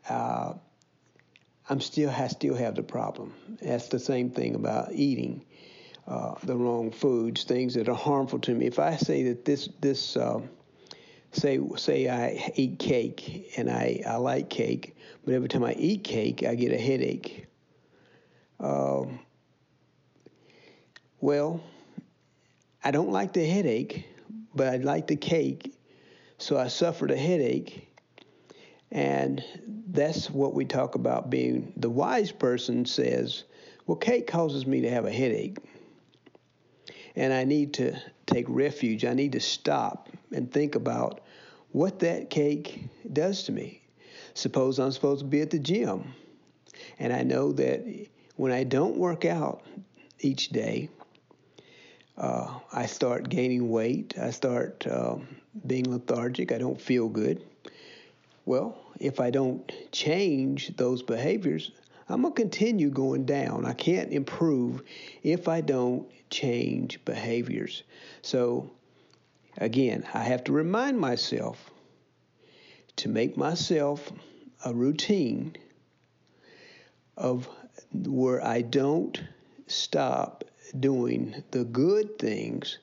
uh, 0.08 0.54
I'm 1.68 1.80
still 1.80 2.10
I 2.10 2.28
still 2.28 2.54
have 2.54 2.74
the 2.74 2.82
problem. 2.82 3.34
That's 3.60 3.88
the 3.88 3.98
same 3.98 4.30
thing 4.30 4.54
about 4.54 4.92
eating 4.92 5.44
uh, 6.06 6.34
the 6.42 6.56
wrong 6.56 6.90
foods, 6.90 7.44
things 7.44 7.74
that 7.74 7.88
are 7.88 7.94
harmful 7.94 8.38
to 8.40 8.54
me. 8.54 8.66
If 8.66 8.78
I 8.78 8.96
say 8.96 9.24
that 9.24 9.44
this 9.44 9.68
this 9.80 10.16
um, 10.16 10.48
say 11.32 11.60
say 11.76 12.08
I 12.08 12.52
eat 12.54 12.78
cake 12.78 13.52
and 13.56 13.70
I, 13.70 14.02
I 14.06 14.16
like 14.16 14.48
cake, 14.48 14.96
but 15.24 15.34
every 15.34 15.48
time 15.48 15.64
I 15.64 15.74
eat 15.74 16.04
cake 16.04 16.42
I 16.42 16.54
get 16.54 16.72
a 16.72 16.78
headache. 16.78 17.46
Um, 18.60 19.20
well, 21.20 21.60
I 22.82 22.90
don't 22.90 23.10
like 23.10 23.32
the 23.32 23.44
headache, 23.44 24.06
but 24.54 24.68
I 24.68 24.76
like 24.76 25.06
the 25.08 25.16
cake, 25.16 25.76
so 26.38 26.56
I 26.56 26.68
suffered 26.68 27.10
a 27.10 27.16
headache. 27.16 27.87
And 28.90 29.44
that's 29.88 30.30
what 30.30 30.54
we 30.54 30.64
talk 30.64 30.94
about 30.94 31.30
being 31.30 31.72
the 31.76 31.90
wise 31.90 32.32
person 32.32 32.86
says, 32.86 33.44
well, 33.86 33.96
cake 33.96 34.26
causes 34.26 34.66
me 34.66 34.80
to 34.82 34.90
have 34.90 35.04
a 35.04 35.12
headache. 35.12 35.58
And 37.16 37.32
I 37.32 37.44
need 37.44 37.74
to 37.74 37.96
take 38.26 38.46
refuge. 38.48 39.04
I 39.04 39.14
need 39.14 39.32
to 39.32 39.40
stop 39.40 40.08
and 40.32 40.50
think 40.50 40.74
about 40.74 41.20
what 41.72 41.98
that 42.00 42.30
cake 42.30 42.88
does 43.12 43.44
to 43.44 43.52
me. 43.52 43.82
Suppose 44.34 44.78
I'm 44.78 44.92
supposed 44.92 45.20
to 45.20 45.26
be 45.26 45.40
at 45.40 45.50
the 45.50 45.58
gym, 45.58 46.14
and 46.98 47.12
I 47.12 47.22
know 47.22 47.52
that 47.52 47.84
when 48.36 48.52
I 48.52 48.62
don't 48.62 48.96
work 48.96 49.24
out 49.24 49.64
each 50.20 50.50
day, 50.50 50.90
uh, 52.16 52.58
I 52.72 52.86
start 52.86 53.28
gaining 53.28 53.68
weight. 53.68 54.14
I 54.20 54.30
start 54.30 54.86
uh, 54.86 55.16
being 55.66 55.90
lethargic. 55.90 56.52
I 56.52 56.58
don't 56.58 56.80
feel 56.80 57.08
good. 57.08 57.42
Well, 58.48 58.78
if 58.98 59.20
I 59.20 59.28
don't 59.28 59.70
change 59.92 60.74
those 60.78 61.02
behaviors, 61.02 61.70
I'm 62.08 62.22
going 62.22 62.32
to 62.32 62.40
continue 62.40 62.88
going 62.88 63.26
down. 63.26 63.66
I 63.66 63.74
can't 63.74 64.10
improve 64.10 64.80
if 65.22 65.48
I 65.48 65.60
don't 65.60 66.08
change 66.30 67.04
behaviors. 67.04 67.82
So, 68.22 68.70
again, 69.58 70.02
I 70.14 70.22
have 70.22 70.44
to 70.44 70.52
remind 70.52 70.98
myself 70.98 71.70
to 72.96 73.10
make 73.10 73.36
myself 73.36 74.10
a 74.64 74.72
routine 74.72 75.54
of 77.18 77.50
where 77.92 78.42
I 78.42 78.62
don't 78.62 79.22
stop 79.66 80.44
doing 80.80 81.44
the 81.50 81.64
good 81.64 82.18
things. 82.18 82.78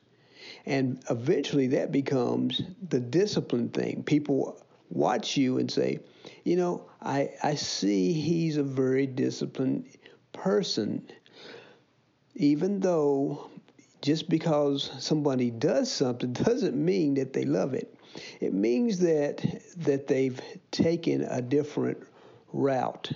And 0.68 1.04
eventually 1.10 1.66
that 1.70 1.92
becomes 1.92 2.62
the 2.88 3.00
discipline 3.00 3.70
thing. 3.70 4.04
People 4.04 4.62
watch 4.90 5.38
you 5.38 5.58
and 5.58 5.70
say, 5.70 6.00
you 6.44 6.56
know, 6.56 6.90
I, 7.02 7.32
I 7.44 7.56
see 7.56 8.14
he's 8.14 8.58
a 8.58 8.64
very 8.64 9.08
disciplined 9.08 9.86
person. 10.34 11.10
Even 12.36 12.80
though 12.80 13.50
just 14.02 14.30
because 14.30 14.92
somebody 15.00 15.50
does 15.50 15.92
something 15.92 16.34
doesn't 16.34 16.76
mean 16.76 17.16
that 17.16 17.34
they 17.34 17.46
love 17.46 17.74
it. 17.74 17.94
It 18.40 18.54
means 18.54 19.00
that 19.00 19.44
that 19.78 20.08
they've 20.08 20.40
taken 20.72 21.22
a 21.24 21.42
different 21.42 21.98
route 22.54 23.12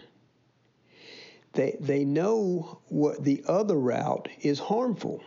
they, 1.54 1.78
they 1.80 2.06
know 2.06 2.80
what 2.90 3.24
the 3.24 3.44
other 3.48 3.78
route 3.78 4.30
is 4.42 4.60
harmful. 4.60 5.22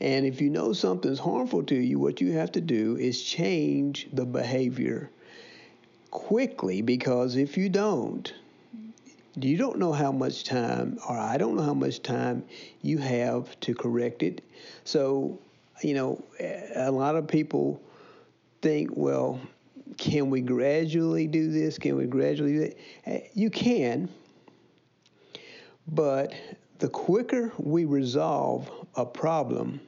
And 0.00 0.24
if 0.24 0.40
you 0.40 0.48
know 0.48 0.72
something's 0.72 1.18
harmful 1.18 1.62
to 1.64 1.74
you, 1.74 1.98
what 1.98 2.20
you 2.20 2.32
have 2.32 2.52
to 2.52 2.60
do 2.60 2.96
is 2.96 3.22
change 3.22 4.08
the 4.12 4.24
behavior 4.24 5.10
quickly 6.10 6.80
because 6.80 7.36
if 7.36 7.56
you 7.56 7.68
don't, 7.68 8.32
you 9.36 9.56
don't 9.56 9.78
know 9.78 9.92
how 9.92 10.10
much 10.10 10.44
time, 10.44 10.98
or 11.08 11.16
I 11.16 11.36
don't 11.36 11.56
know 11.56 11.62
how 11.62 11.74
much 11.74 12.02
time 12.02 12.44
you 12.82 12.98
have 12.98 13.58
to 13.60 13.74
correct 13.74 14.22
it. 14.22 14.42
So, 14.84 15.38
you 15.82 15.94
know, 15.94 16.24
a 16.74 16.90
lot 16.90 17.14
of 17.14 17.28
people 17.28 17.80
think, 18.62 18.90
well, 18.94 19.40
can 19.98 20.30
we 20.30 20.40
gradually 20.40 21.26
do 21.26 21.50
this? 21.50 21.78
Can 21.78 21.96
we 21.96 22.06
gradually 22.06 22.52
do 22.52 22.60
that? 22.60 22.78
Eh, 23.06 23.20
you 23.34 23.50
can, 23.50 24.08
but 25.86 26.32
the 26.78 26.88
quicker 26.88 27.52
we 27.58 27.84
resolve 27.84 28.70
a 28.96 29.04
problem, 29.04 29.80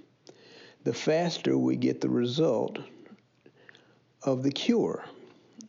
the 0.85 0.93
faster 0.93 1.57
we 1.57 1.77
get 1.77 2.01
the 2.01 2.09
result 2.09 2.79
of 4.23 4.43
the 4.43 4.51
cure. 4.51 5.05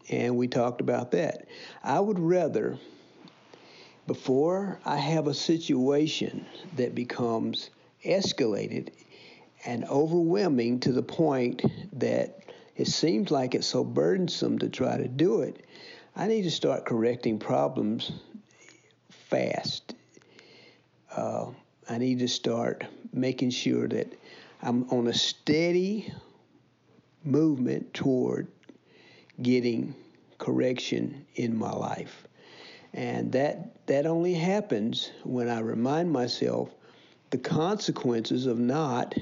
And 0.09 0.37
we 0.37 0.47
talked 0.47 0.81
about 0.81 1.11
that. 1.11 1.47
I 1.83 1.99
would 1.99 2.19
rather 2.19 2.77
before 4.05 4.79
I 4.85 4.97
have 4.97 5.27
a 5.27 5.33
situation 5.33 6.45
that 6.75 6.93
becomes 6.93 7.69
escalated 8.05 8.89
and 9.65 9.85
overwhelming 9.85 10.81
to 10.81 10.91
the 10.91 11.03
point 11.03 11.63
that 11.93 12.39
it 12.75 12.87
seems 12.87 13.31
like 13.31 13.55
it's 13.55 13.67
so 13.67 13.83
burdensome 13.83 14.59
to 14.59 14.67
try 14.67 14.97
to 14.97 15.07
do 15.07 15.41
it, 15.41 15.65
I 16.15 16.27
need 16.27 16.41
to 16.43 16.51
start 16.51 16.85
correcting 16.85 17.39
problems 17.39 18.11
fast. 19.09 19.95
Uh, 21.15 21.51
I 21.89 21.97
need 21.97 22.19
to 22.19 22.27
start 22.27 22.85
making 23.13 23.51
sure 23.51 23.87
that 23.87 24.13
I'm 24.65 24.87
on 24.91 25.07
a 25.07 25.13
steady 25.13 26.13
movement 27.25 27.93
toward 27.93 28.47
getting 29.41 29.93
correction 30.37 31.25
in 31.35 31.57
my 31.57 31.71
life. 31.71 32.25
And 32.93 33.33
that 33.33 33.85
that 33.87 34.05
only 34.05 34.33
happens 34.33 35.11
when 35.25 35.49
I 35.49 35.59
remind 35.59 36.13
myself 36.13 36.69
the 37.31 37.37
consequences 37.39 38.45
of 38.45 38.57
not 38.57 39.13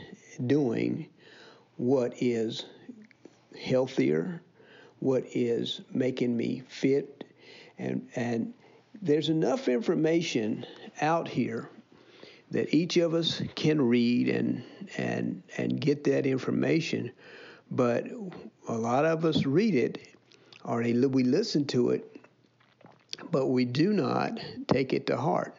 doing 0.45 1.07
what 1.77 2.13
is 2.21 2.65
healthier, 3.59 4.43
what 4.99 5.23
is 5.33 5.81
making 5.91 6.37
me 6.37 6.61
fit 6.67 7.23
and 7.79 8.07
and 8.15 8.53
there's 9.01 9.29
enough 9.29 9.67
information 9.67 10.67
out 11.01 11.27
here 11.27 11.67
that 12.51 12.73
each 12.73 12.97
of 12.97 13.13
us 13.13 13.41
can 13.55 13.81
read 13.81 14.29
and 14.29 14.63
and 14.97 15.41
and 15.57 15.79
get 15.79 16.03
that 16.03 16.25
information 16.25 17.11
but 17.71 18.05
a 18.67 18.73
lot 18.73 19.05
of 19.05 19.25
us 19.25 19.45
read 19.45 19.75
it 19.75 19.97
or 20.63 20.81
we 20.81 21.23
listen 21.23 21.65
to 21.65 21.89
it 21.89 22.11
but 23.31 23.47
we 23.47 23.65
do 23.65 23.93
not 23.93 24.39
take 24.67 24.93
it 24.93 25.07
to 25.07 25.17
heart. 25.17 25.55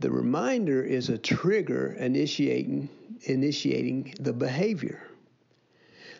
The 0.00 0.10
reminder 0.10 0.82
is 0.82 1.08
a 1.08 1.18
trigger 1.18 1.92
initiating 1.98 2.88
initiating 3.22 4.14
the 4.20 4.32
behavior. 4.32 5.02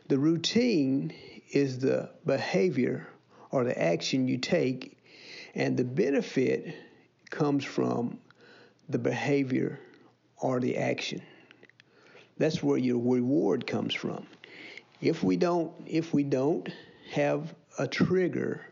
The 0.08 0.18
routine 0.18 1.12
is 1.52 1.78
the 1.78 2.10
behavior 2.26 3.08
or 3.50 3.64
the 3.64 3.80
action 3.80 4.26
you 4.26 4.38
take 4.38 4.98
and 5.54 5.76
the 5.76 5.84
benefit 5.84 6.74
comes 7.30 7.64
from 7.64 8.18
the 8.88 8.98
behavior 8.98 9.78
or 10.40 10.60
the 10.60 10.76
action. 10.76 11.22
That's 12.38 12.62
where 12.62 12.78
your 12.78 12.98
reward 12.98 13.66
comes 13.66 13.94
from. 13.94 14.26
If 15.00 15.22
we 15.22 15.36
don't 15.36 15.72
if 15.86 16.12
we 16.12 16.24
don't 16.24 16.68
have 17.12 17.54
a 17.78 17.86
trigger 17.86 18.64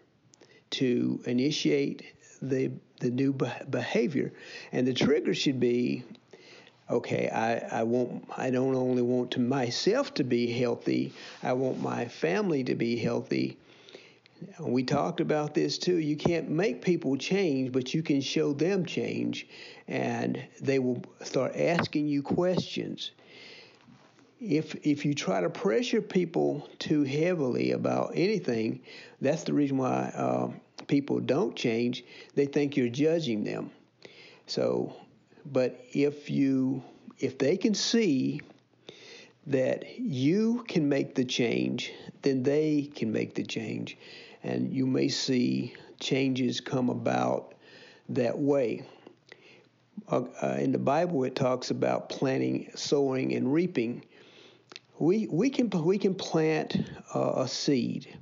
to 0.70 1.20
initiate 1.26 2.02
the 2.42 2.72
the 3.00 3.10
new 3.10 3.32
behavior 3.32 4.32
and 4.72 4.86
the 4.86 4.94
trigger 4.94 5.34
should 5.34 5.60
be 5.60 6.04
okay 6.90 7.28
I, 7.28 7.80
I 7.80 7.82
want 7.82 8.24
i 8.36 8.50
don't 8.50 8.74
only 8.74 9.02
want 9.02 9.32
to 9.32 9.40
myself 9.40 10.14
to 10.14 10.24
be 10.24 10.52
healthy 10.52 11.12
i 11.42 11.52
want 11.52 11.80
my 11.80 12.06
family 12.06 12.64
to 12.64 12.74
be 12.74 12.96
healthy 12.96 13.58
we 14.60 14.82
talked 14.82 15.20
about 15.20 15.54
this 15.54 15.78
too 15.78 15.96
you 15.96 16.16
can't 16.16 16.48
make 16.48 16.82
people 16.82 17.16
change 17.16 17.72
but 17.72 17.94
you 17.94 18.02
can 18.02 18.20
show 18.20 18.52
them 18.52 18.84
change 18.84 19.46
and 19.88 20.42
they 20.60 20.78
will 20.78 21.02
start 21.22 21.56
asking 21.56 22.06
you 22.06 22.22
questions 22.22 23.12
if 24.40 24.74
if 24.86 25.04
you 25.04 25.14
try 25.14 25.40
to 25.40 25.48
pressure 25.48 26.02
people 26.02 26.68
too 26.78 27.04
heavily 27.04 27.72
about 27.72 28.12
anything, 28.14 28.80
that's 29.20 29.44
the 29.44 29.52
reason 29.52 29.78
why 29.78 30.12
uh, 30.14 30.50
people 30.86 31.20
don't 31.20 31.56
change. 31.56 32.04
They 32.34 32.46
think 32.46 32.76
you're 32.76 32.88
judging 32.88 33.44
them. 33.44 33.70
So, 34.46 34.94
but 35.46 35.84
if 35.92 36.30
you 36.30 36.82
if 37.18 37.38
they 37.38 37.56
can 37.56 37.74
see 37.74 38.40
that 39.46 39.98
you 39.98 40.64
can 40.68 40.88
make 40.88 41.14
the 41.14 41.24
change, 41.24 41.92
then 42.22 42.42
they 42.42 42.90
can 42.94 43.12
make 43.12 43.34
the 43.34 43.44
change, 43.44 43.96
and 44.46 44.72
you 44.72 44.86
may 44.86 45.08
see 45.08 45.74
changes 46.00 46.60
come 46.60 46.88
about 46.88 47.54
that 48.08 48.38
way. 48.38 48.84
Uh, 50.08 50.22
uh, 50.42 50.56
in 50.58 50.72
the 50.72 50.78
Bible, 50.78 51.24
it 51.24 51.34
talks 51.34 51.70
about 51.70 52.08
planting, 52.08 52.70
sowing, 52.74 53.34
and 53.34 53.52
reaping 53.52 54.04
we 54.98 55.28
we 55.30 55.50
can 55.50 55.68
we 55.84 55.98
can 55.98 56.14
plant 56.14 56.76
uh, 57.14 57.32
a 57.36 57.48
seed, 57.48 58.16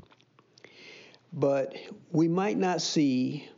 but 1.33 1.75
we 2.11 2.29
might 2.29 2.59
not 2.59 2.83
see 2.83 3.49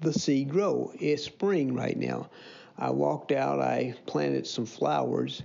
the 0.00 0.12
seed 0.12 0.50
grow. 0.50 0.92
It's 0.98 1.24
spring 1.24 1.74
right 1.74 1.96
now. 1.96 2.30
I 2.78 2.90
walked 2.90 3.32
out. 3.32 3.60
I 3.60 3.94
planted 4.06 4.46
some 4.46 4.66
flowers, 4.66 5.42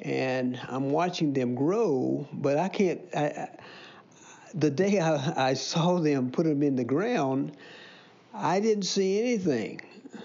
and 0.00 0.60
I'm 0.68 0.90
watching 0.90 1.32
them 1.32 1.54
grow. 1.54 2.28
But 2.32 2.58
I 2.58 2.68
can't. 2.68 3.00
The 4.54 4.70
day 4.70 5.00
I, 5.00 5.50
I 5.50 5.54
saw 5.54 5.98
them 5.98 6.30
put 6.30 6.46
them 6.46 6.62
in 6.62 6.76
the 6.76 6.84
ground, 6.84 7.56
I 8.34 8.60
didn't 8.60 8.84
see 8.84 9.18
anything. 9.20 9.80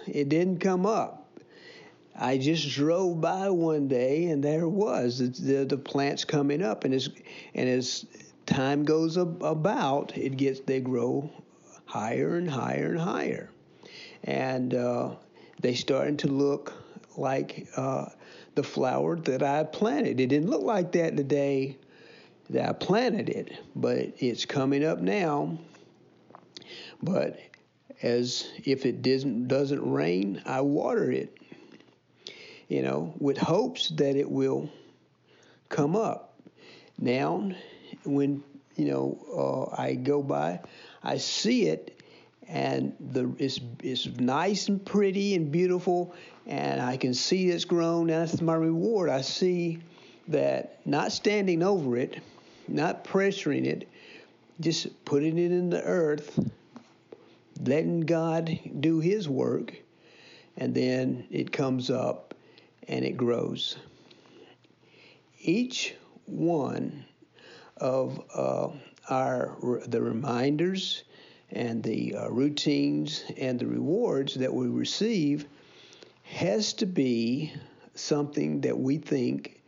It 0.08 0.30
didn't 0.30 0.60
come 0.60 0.86
up. 0.86 1.28
I 2.20 2.38
just 2.38 2.70
drove 2.70 3.22
by 3.22 3.50
one 3.50 3.88
day 3.88 4.26
and 4.26 4.44
there 4.44 4.68
was 4.68 5.20
the, 5.20 5.28
the, 5.28 5.66
the 5.66 5.78
plants 5.78 6.26
coming 6.26 6.64
up 6.64 6.84
and 6.84 6.94
as 6.94 7.10
and 7.54 7.70
as 7.70 8.06
time 8.48 8.86
goes 8.86 9.18
about 9.18 10.18
it 10.18 10.36
gets 10.36 10.62
they 10.62 10.80
grow 10.80 11.30
higher 11.86 12.38
and 12.38 12.50
higher 12.50 12.92
and 12.94 13.00
higher 13.00 13.52
and 14.24 14.74
uh, 14.74 15.12
they 15.62 15.76
starting 15.76 16.18
to 16.18 16.28
look 16.28 16.74
like 17.18 17.68
uh, 17.78 18.06
the 18.56 18.64
flower 18.64 19.16
that 19.16 19.44
I 19.44 19.64
planted. 19.64 20.20
It 20.20 20.28
didn't 20.28 20.50
look 20.50 20.64
like 20.64 20.92
that 20.94 21.16
the 21.16 21.24
day 21.24 21.78
that 22.50 22.70
I 22.70 22.74
planted 22.74 23.30
it, 23.30 23.52
but 23.76 24.14
it's 24.18 24.46
coming 24.46 24.84
up 24.84 25.00
now. 25.00 25.58
But 27.02 27.40
as 28.02 28.48
if 28.64 28.86
it 28.86 29.02
doesn't 29.02 29.48
doesn't 29.48 29.92
rain, 29.92 30.42
I 30.46 30.62
water 30.62 31.12
it 31.12 31.38
you 32.68 32.82
know, 32.82 33.14
with 33.20 33.38
hopes 33.38 33.90
that 33.90 34.16
it 34.16 34.30
will 34.30 34.70
come 35.70 35.96
up. 35.96 36.40
Now, 37.00 37.52
when 38.04 38.44
you 38.76 38.86
know 38.86 39.70
uh, 39.76 39.82
I 39.82 39.96
go 39.96 40.22
by, 40.22 40.62
I 41.04 41.18
see 41.18 41.68
it, 41.68 42.02
and 42.48 42.94
the 43.00 43.34
it's 43.38 43.60
it's 43.82 44.06
nice 44.06 44.68
and 44.68 44.84
pretty 44.86 45.36
and 45.36 45.52
beautiful, 45.52 46.14
and 46.46 46.82
I 46.82 46.98
can 46.98 47.14
see 47.14 47.50
it's 47.50 47.66
grown. 47.66 48.08
That's 48.08 48.42
my 48.42 48.56
reward. 48.56 49.10
I 49.10 49.22
see 49.22 49.80
that 50.28 50.86
not 50.86 51.12
standing 51.12 51.64
over 51.64 51.98
it, 51.98 52.20
not 52.68 53.04
pressuring 53.04 53.66
it, 53.66 53.90
just 54.60 55.04
putting 55.06 55.38
it 55.38 55.52
in 55.52 55.70
the 55.70 55.84
earth, 55.84 56.40
letting 57.60 58.02
God 58.02 58.60
do 58.80 59.00
His 59.00 59.30
work, 59.30 59.76
and 60.58 60.74
then 60.74 61.26
it 61.30 61.52
comes 61.52 61.90
up 61.90 62.34
and 62.88 63.06
it 63.06 63.18
grows. 63.18 63.78
Each 65.40 65.96
one 66.26 67.06
of 67.78 68.22
uh, 68.34 68.70
our 69.10 69.58
the 69.88 70.02
reminders 70.02 71.04
and 71.52 71.82
the 71.82 72.16
uh, 72.16 72.30
routines 72.30 73.24
and 73.38 73.60
the 73.60 73.68
rewards 73.68 74.36
that 74.36 74.54
we 74.54 74.68
receive 74.68 75.46
has 76.24 76.74
to 76.74 76.86
be 76.86 77.54
something 77.96 78.62
that 78.62 78.78
we 78.78 78.98
think 78.98 79.62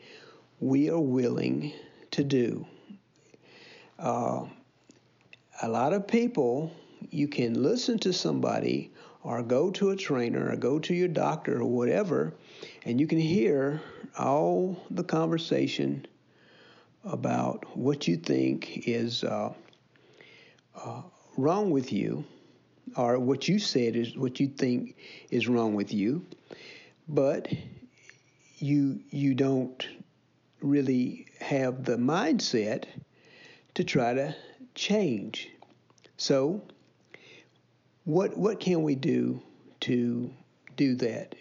we 0.59 0.89
are 0.89 0.99
willing 0.99 1.71
to 2.11 2.23
do. 2.23 2.65
Uh, 3.99 4.45
a 5.61 5.67
lot 5.67 5.91
of 5.91 6.07
people, 6.07 6.71
you 7.09 7.27
can 7.27 7.61
listen 7.61 7.99
to 7.99 8.13
somebody 8.13 8.91
or 9.23 9.43
go 9.43 9.69
to 9.71 9.89
a 9.89 9.95
trainer 9.95 10.49
or 10.49 10.55
go 10.55 10.79
to 10.79 10.93
your 10.93 11.09
doctor 11.09 11.59
or 11.59 11.65
whatever, 11.65 12.33
and 12.85 12.99
you 12.99 13.07
can 13.07 13.19
hear 13.19 13.81
all 14.17 14.81
the 14.89 15.03
conversation 15.03 16.05
about 17.03 17.65
what 17.77 18.07
you 18.07 18.15
think 18.15 18.87
is 18.87 19.23
uh, 19.25 19.51
uh, 20.75 21.01
wrong 21.35 21.69
with 21.69 21.91
you, 21.91 22.23
or 22.95 23.19
what 23.19 23.49
you 23.49 23.59
said 23.59 23.97
is 23.97 24.17
what 24.17 24.39
you 24.39 24.47
think 24.47 24.95
is 25.29 25.49
wrong 25.49 25.73
with 25.73 25.93
you, 25.93 26.25
but 27.07 27.51
you 28.57 29.01
you 29.09 29.33
don't 29.33 29.87
really 30.61 31.25
have 31.39 31.83
the 31.83 31.97
mindset 31.97 32.85
to 33.79 33.85
try 33.85 34.13
to 34.13 34.35
change. 34.75 35.49
So, 36.17 36.61
what 38.03 38.35
what 38.35 38.59
can 38.59 38.83
we 38.83 38.93
do 38.93 39.41
to 39.79 40.29
do 40.75 40.95
that? 40.95 41.33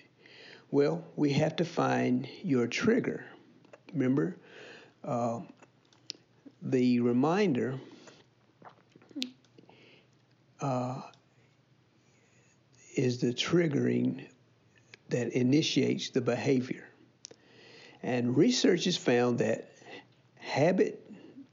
Well, 0.70 1.04
we 1.16 1.32
have 1.32 1.56
to 1.56 1.64
find 1.64 2.28
your 2.44 2.68
trigger. 2.68 3.24
Remember, 3.92 4.36
uh, 5.02 5.40
the 6.62 7.00
reminder 7.00 7.74
uh, 10.60 11.02
is 12.94 13.18
the 13.18 13.34
triggering 13.34 14.28
that 15.08 15.32
initiates 15.32 16.10
the 16.10 16.20
behavior. 16.20 16.86
And 18.04 18.36
research 18.36 18.84
has 18.84 18.96
found 18.96 19.40
that 19.40 19.72
habit 20.36 21.07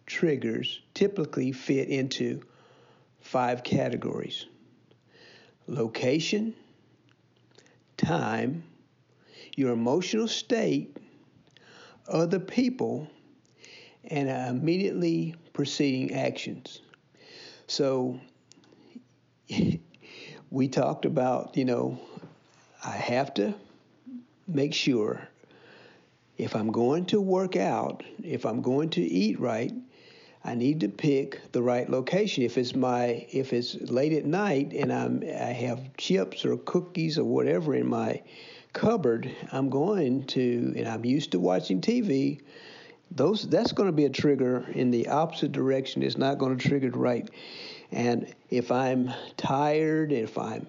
triggers 0.05 0.81
typically 0.93 1.51
fit 1.51 1.89
into 1.89 2.41
five 3.21 3.63
categories 3.63 4.45
location, 5.67 6.53
time, 7.97 8.63
your 9.55 9.71
emotional 9.71 10.27
state, 10.27 10.95
other 12.07 12.39
people, 12.39 13.07
and 14.03 14.29
immediately 14.29 15.35
preceding 15.53 16.13
actions. 16.13 16.81
So 17.65 18.19
we 20.51 20.67
talked 20.67 21.05
about, 21.05 21.57
you 21.57 21.65
know, 21.65 21.99
I 22.83 22.91
have 22.91 23.33
to 23.35 23.55
make 24.47 24.73
sure 24.73 25.27
if 26.37 26.55
I'm 26.55 26.71
going 26.71 27.05
to 27.07 27.21
work 27.21 27.55
out, 27.55 28.03
if 28.23 28.45
I'm 28.45 28.61
going 28.61 28.89
to 28.91 29.01
eat 29.01 29.39
right, 29.39 29.71
I 30.45 30.53
need 30.53 30.81
to 30.81 30.89
pick 30.89 31.51
the 31.53 31.63
right 31.63 31.89
location. 31.89 32.43
If 32.43 32.59
it's 32.59 32.75
my 32.75 33.25
if 33.31 33.51
it's 33.51 33.73
late 33.89 34.13
at 34.13 34.25
night 34.25 34.73
and 34.73 34.93
I'm 34.93 35.23
I 35.23 35.51
have 35.53 35.97
chips 35.97 36.45
or 36.45 36.55
cookies 36.57 37.17
or 37.17 37.23
whatever 37.23 37.73
in 37.73 37.87
my 37.87 38.21
cupboard, 38.71 39.35
I'm 39.51 39.71
going 39.71 40.25
to 40.27 40.73
and 40.77 40.87
I'm 40.87 41.03
used 41.03 41.31
to 41.31 41.39
watching 41.39 41.81
TV. 41.81 42.41
Those 43.09 43.49
that's 43.49 43.71
going 43.71 43.87
to 43.87 43.93
be 43.93 44.05
a 44.05 44.09
trigger 44.09 44.67
in 44.71 44.91
the 44.91 45.07
opposite 45.07 45.51
direction. 45.51 46.03
It's 46.03 46.17
not 46.17 46.37
going 46.37 46.55
to 46.55 46.67
trigger 46.67 46.91
the 46.91 46.99
right. 46.99 47.27
And 47.91 48.31
if 48.51 48.71
I'm 48.71 49.11
tired, 49.37 50.11
if 50.11 50.37
I'm 50.37 50.67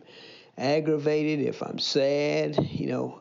aggravated, 0.56 1.46
if 1.46 1.62
I'm 1.62 1.78
sad, 1.78 2.56
you 2.70 2.86
know, 2.86 3.20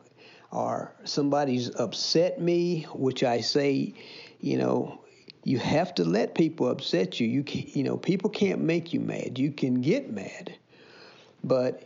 or 0.50 0.94
somebody's 1.04 1.74
upset 1.78 2.40
me, 2.40 2.86
which 2.94 3.22
I 3.24 3.40
say, 3.42 3.92
you 4.40 4.56
know, 4.56 5.00
you 5.46 5.60
have 5.60 5.94
to 5.94 6.02
let 6.02 6.34
people 6.34 6.68
upset 6.68 7.20
you. 7.20 7.28
You 7.28 7.44
can, 7.44 7.66
you 7.68 7.84
know, 7.84 7.96
people 7.96 8.28
can't 8.30 8.60
make 8.62 8.92
you 8.92 8.98
mad. 8.98 9.38
You 9.38 9.52
can 9.52 9.80
get 9.80 10.12
mad. 10.12 10.52
But 11.44 11.84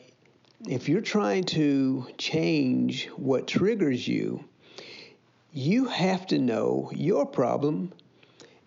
if 0.66 0.88
you're 0.88 1.02
trying 1.02 1.44
to 1.44 2.06
change 2.16 3.08
what 3.16 3.46
triggers 3.46 4.08
you, 4.08 4.42
you 5.52 5.84
have 5.88 6.26
to 6.28 6.38
know 6.38 6.90
your 6.94 7.26
problem 7.26 7.92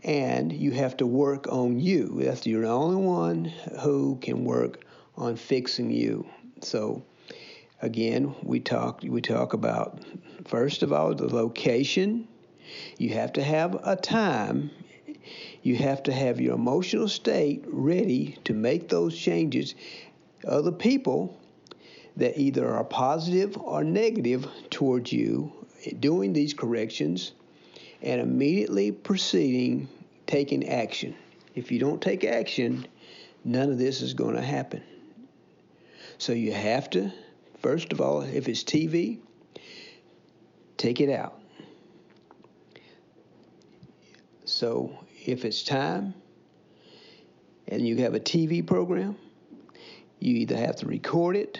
and 0.03 0.53
you 0.53 0.69
have 0.73 0.95
to 0.97 1.07
work 1.07 1.47
on 1.51 1.79
you. 1.79 2.19
That's 2.21 2.45
you're 2.45 2.61
the 2.61 2.67
only 2.67 3.03
one 3.03 3.45
who 3.81 4.19
can 4.21 4.45
work 4.45 4.85
on 5.17 5.37
fixing 5.37 5.89
you. 5.89 6.29
So 6.61 7.01
again, 7.81 8.35
we 8.43 8.59
talk 8.59 9.01
we 9.01 9.21
talk 9.21 9.53
about 9.53 10.01
first 10.45 10.83
of 10.83 10.93
all 10.93 11.15
the 11.15 11.33
location. 11.33 12.27
You 12.99 13.15
have 13.15 13.33
to 13.33 13.43
have 13.43 13.73
a 13.83 13.95
time. 13.95 14.69
You 15.63 15.77
have 15.77 16.03
to 16.03 16.11
have 16.11 16.41
your 16.41 16.55
emotional 16.55 17.07
state 17.07 17.63
ready 17.67 18.37
to 18.43 18.53
make 18.53 18.89
those 18.89 19.17
changes. 19.17 19.75
Other 20.45 20.73
people 20.73 21.39
that 22.17 22.37
either 22.37 22.69
are 22.69 22.83
positive 22.83 23.57
or 23.57 23.83
negative 23.83 24.45
towards 24.69 25.11
you 25.11 25.53
doing 25.99 26.33
these 26.33 26.53
corrections 26.53 27.31
and 28.01 28.19
immediately 28.21 28.91
proceeding 28.91 29.87
taking 30.27 30.67
action. 30.67 31.15
If 31.55 31.71
you 31.71 31.79
don't 31.79 32.01
take 32.01 32.25
action, 32.25 32.85
none 33.45 33.71
of 33.71 33.77
this 33.77 34.01
is 34.01 34.13
going 34.13 34.35
to 34.35 34.41
happen. 34.41 34.83
So 36.17 36.33
you 36.33 36.51
have 36.51 36.89
to, 36.91 37.11
first 37.61 37.93
of 37.93 38.01
all, 38.01 38.21
if 38.21 38.49
it's 38.49 38.63
TV, 38.63 39.19
take 40.77 40.99
it 40.99 41.09
out. 41.09 41.39
So 44.45 44.97
if 45.25 45.45
it's 45.45 45.63
time 45.63 46.13
and 47.67 47.87
you 47.87 47.97
have 47.97 48.13
a 48.13 48.19
TV 48.19 48.65
program, 48.65 49.15
you 50.19 50.35
either 50.37 50.57
have 50.57 50.75
to 50.77 50.85
record 50.85 51.35
it 51.35 51.59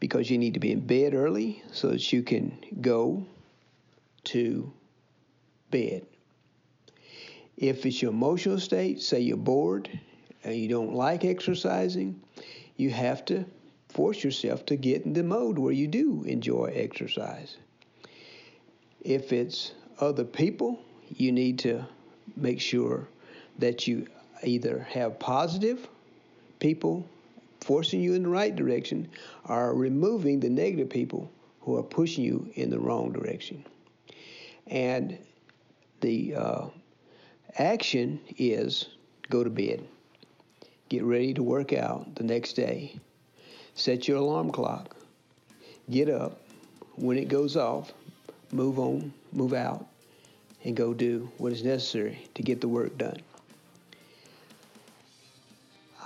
because 0.00 0.30
you 0.30 0.38
need 0.38 0.54
to 0.54 0.60
be 0.60 0.72
in 0.72 0.80
bed 0.80 1.14
early 1.14 1.62
so 1.72 1.88
that 1.90 2.12
you 2.12 2.22
can 2.22 2.58
go 2.80 3.26
to 4.24 4.72
bed. 5.70 6.06
If 7.56 7.86
it's 7.86 8.02
your 8.02 8.12
emotional 8.12 8.60
state, 8.60 9.00
say 9.00 9.20
you're 9.20 9.36
bored 9.36 9.88
and 10.44 10.54
you 10.54 10.68
don't 10.68 10.92
like 10.92 11.24
exercising, 11.24 12.20
you 12.76 12.90
have 12.90 13.24
to 13.26 13.46
force 13.88 14.22
yourself 14.22 14.66
to 14.66 14.76
get 14.76 15.06
in 15.06 15.14
the 15.14 15.22
mode 15.22 15.58
where 15.58 15.72
you 15.72 15.88
do 15.88 16.22
enjoy 16.24 16.70
exercise. 16.74 17.56
If 19.00 19.32
it's 19.32 19.72
other 19.98 20.24
people, 20.24 20.80
you 21.08 21.32
need 21.32 21.58
to 21.60 21.86
make 22.36 22.60
sure 22.60 23.08
that 23.58 23.86
you 23.86 24.06
either 24.42 24.86
have 24.90 25.18
positive 25.18 25.88
people 26.58 27.06
forcing 27.60 28.00
you 28.00 28.14
in 28.14 28.22
the 28.22 28.28
right 28.28 28.54
direction 28.54 29.08
or 29.48 29.74
removing 29.74 30.40
the 30.40 30.48
negative 30.48 30.88
people 30.88 31.30
who 31.60 31.76
are 31.76 31.82
pushing 31.82 32.24
you 32.24 32.48
in 32.54 32.70
the 32.70 32.78
wrong 32.78 33.12
direction. 33.12 33.64
And 34.68 35.18
the 36.00 36.34
uh, 36.36 36.66
action 37.58 38.20
is 38.36 38.88
go 39.30 39.42
to 39.42 39.50
bed. 39.50 39.86
Get 40.88 41.02
ready 41.02 41.34
to 41.34 41.42
work 41.42 41.72
out 41.72 42.14
the 42.14 42.22
next 42.22 42.52
day. 42.52 42.98
Set 43.74 44.06
your 44.06 44.18
alarm 44.18 44.52
clock. 44.52 44.96
Get 45.90 46.08
up. 46.08 46.40
When 46.94 47.18
it 47.18 47.28
goes 47.28 47.56
off, 47.56 47.92
move 48.52 48.78
on, 48.78 49.12
move 49.32 49.52
out, 49.52 49.86
and 50.64 50.76
go 50.76 50.92
do 50.94 51.30
what 51.38 51.52
is 51.52 51.64
necessary 51.64 52.28
to 52.34 52.42
get 52.42 52.60
the 52.60 52.68
work 52.68 52.96
done. 52.98 53.20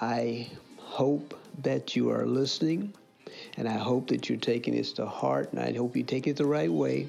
I 0.00 0.48
hope 0.76 1.38
that 1.62 1.94
you 1.94 2.10
are 2.10 2.26
listening, 2.26 2.92
and 3.56 3.68
I 3.68 3.76
hope 3.76 4.08
that 4.08 4.28
you're 4.28 4.38
taking 4.38 4.74
this 4.74 4.92
to 4.94 5.06
heart, 5.06 5.52
and 5.52 5.60
I 5.60 5.72
hope 5.72 5.96
you 5.96 6.02
take 6.02 6.26
it 6.26 6.36
the 6.36 6.46
right 6.46 6.70
way. 6.70 7.08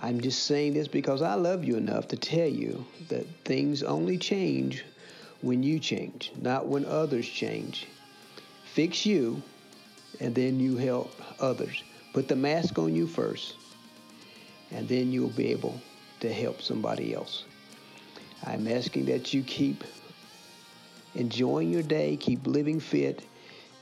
I'm 0.00 0.20
just 0.20 0.44
saying 0.44 0.74
this 0.74 0.86
because 0.86 1.22
I 1.22 1.34
love 1.34 1.64
you 1.64 1.76
enough 1.76 2.08
to 2.08 2.16
tell 2.16 2.46
you 2.48 2.84
that 3.08 3.26
things 3.44 3.82
only 3.82 4.16
change 4.16 4.84
when 5.40 5.62
you 5.62 5.78
change, 5.78 6.32
not 6.40 6.66
when 6.66 6.84
others 6.84 7.28
change. 7.28 7.86
Fix 8.74 9.06
you, 9.06 9.42
and 10.20 10.34
then 10.34 10.60
you 10.60 10.76
help 10.76 11.12
others. 11.40 11.82
Put 12.12 12.28
the 12.28 12.36
mask 12.36 12.78
on 12.78 12.94
you 12.94 13.06
first, 13.06 13.54
and 14.70 14.88
then 14.88 15.12
you'll 15.12 15.28
be 15.30 15.48
able 15.48 15.80
to 16.20 16.32
help 16.32 16.60
somebody 16.60 17.14
else. 17.14 17.44
I'm 18.46 18.68
asking 18.68 19.06
that 19.06 19.34
you 19.34 19.42
keep 19.42 19.84
enjoying 21.14 21.70
your 21.70 21.82
day, 21.82 22.16
keep 22.16 22.46
living 22.46 22.80
fit, 22.80 23.24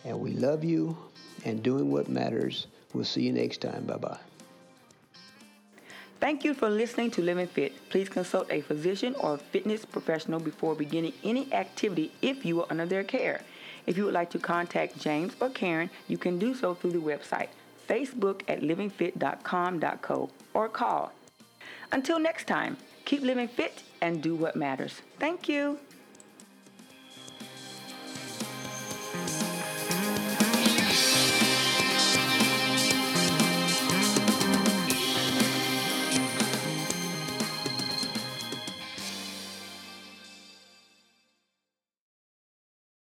and 0.04 0.18
we 0.18 0.32
love 0.32 0.64
you 0.64 0.96
and 1.44 1.62
doing 1.62 1.90
what 1.90 2.08
matters. 2.08 2.66
We'll 2.92 3.04
see 3.04 3.22
you 3.22 3.32
next 3.32 3.60
time. 3.60 3.84
Bye 3.84 3.96
bye. 3.96 4.18
Thank 6.18 6.44
you 6.44 6.54
for 6.54 6.70
listening 6.70 7.10
to 7.12 7.22
Living 7.22 7.46
Fit. 7.46 7.74
Please 7.90 8.08
consult 8.08 8.50
a 8.50 8.62
physician 8.62 9.14
or 9.20 9.36
fitness 9.36 9.84
professional 9.84 10.40
before 10.40 10.74
beginning 10.74 11.12
any 11.22 11.52
activity 11.52 12.10
if 12.22 12.44
you 12.44 12.62
are 12.62 12.66
under 12.70 12.86
their 12.86 13.04
care. 13.04 13.42
If 13.86 13.98
you 13.98 14.06
would 14.06 14.14
like 14.14 14.30
to 14.30 14.38
contact 14.38 14.98
James 14.98 15.34
or 15.40 15.50
Karen, 15.50 15.90
you 16.08 16.16
can 16.16 16.38
do 16.38 16.54
so 16.54 16.74
through 16.74 16.92
the 16.92 16.98
website, 16.98 17.48
Facebook 17.86 18.40
at 18.48 18.62
livingfit.com.co, 18.62 20.30
or 20.54 20.68
call. 20.70 21.12
Until 21.92 22.18
next 22.18 22.46
time, 22.46 22.76
keep 23.04 23.22
living 23.22 23.48
fit 23.48 23.82
and 24.00 24.22
do 24.22 24.34
what 24.34 24.56
matters. 24.56 25.02
Thank 25.18 25.48
you. 25.48 25.78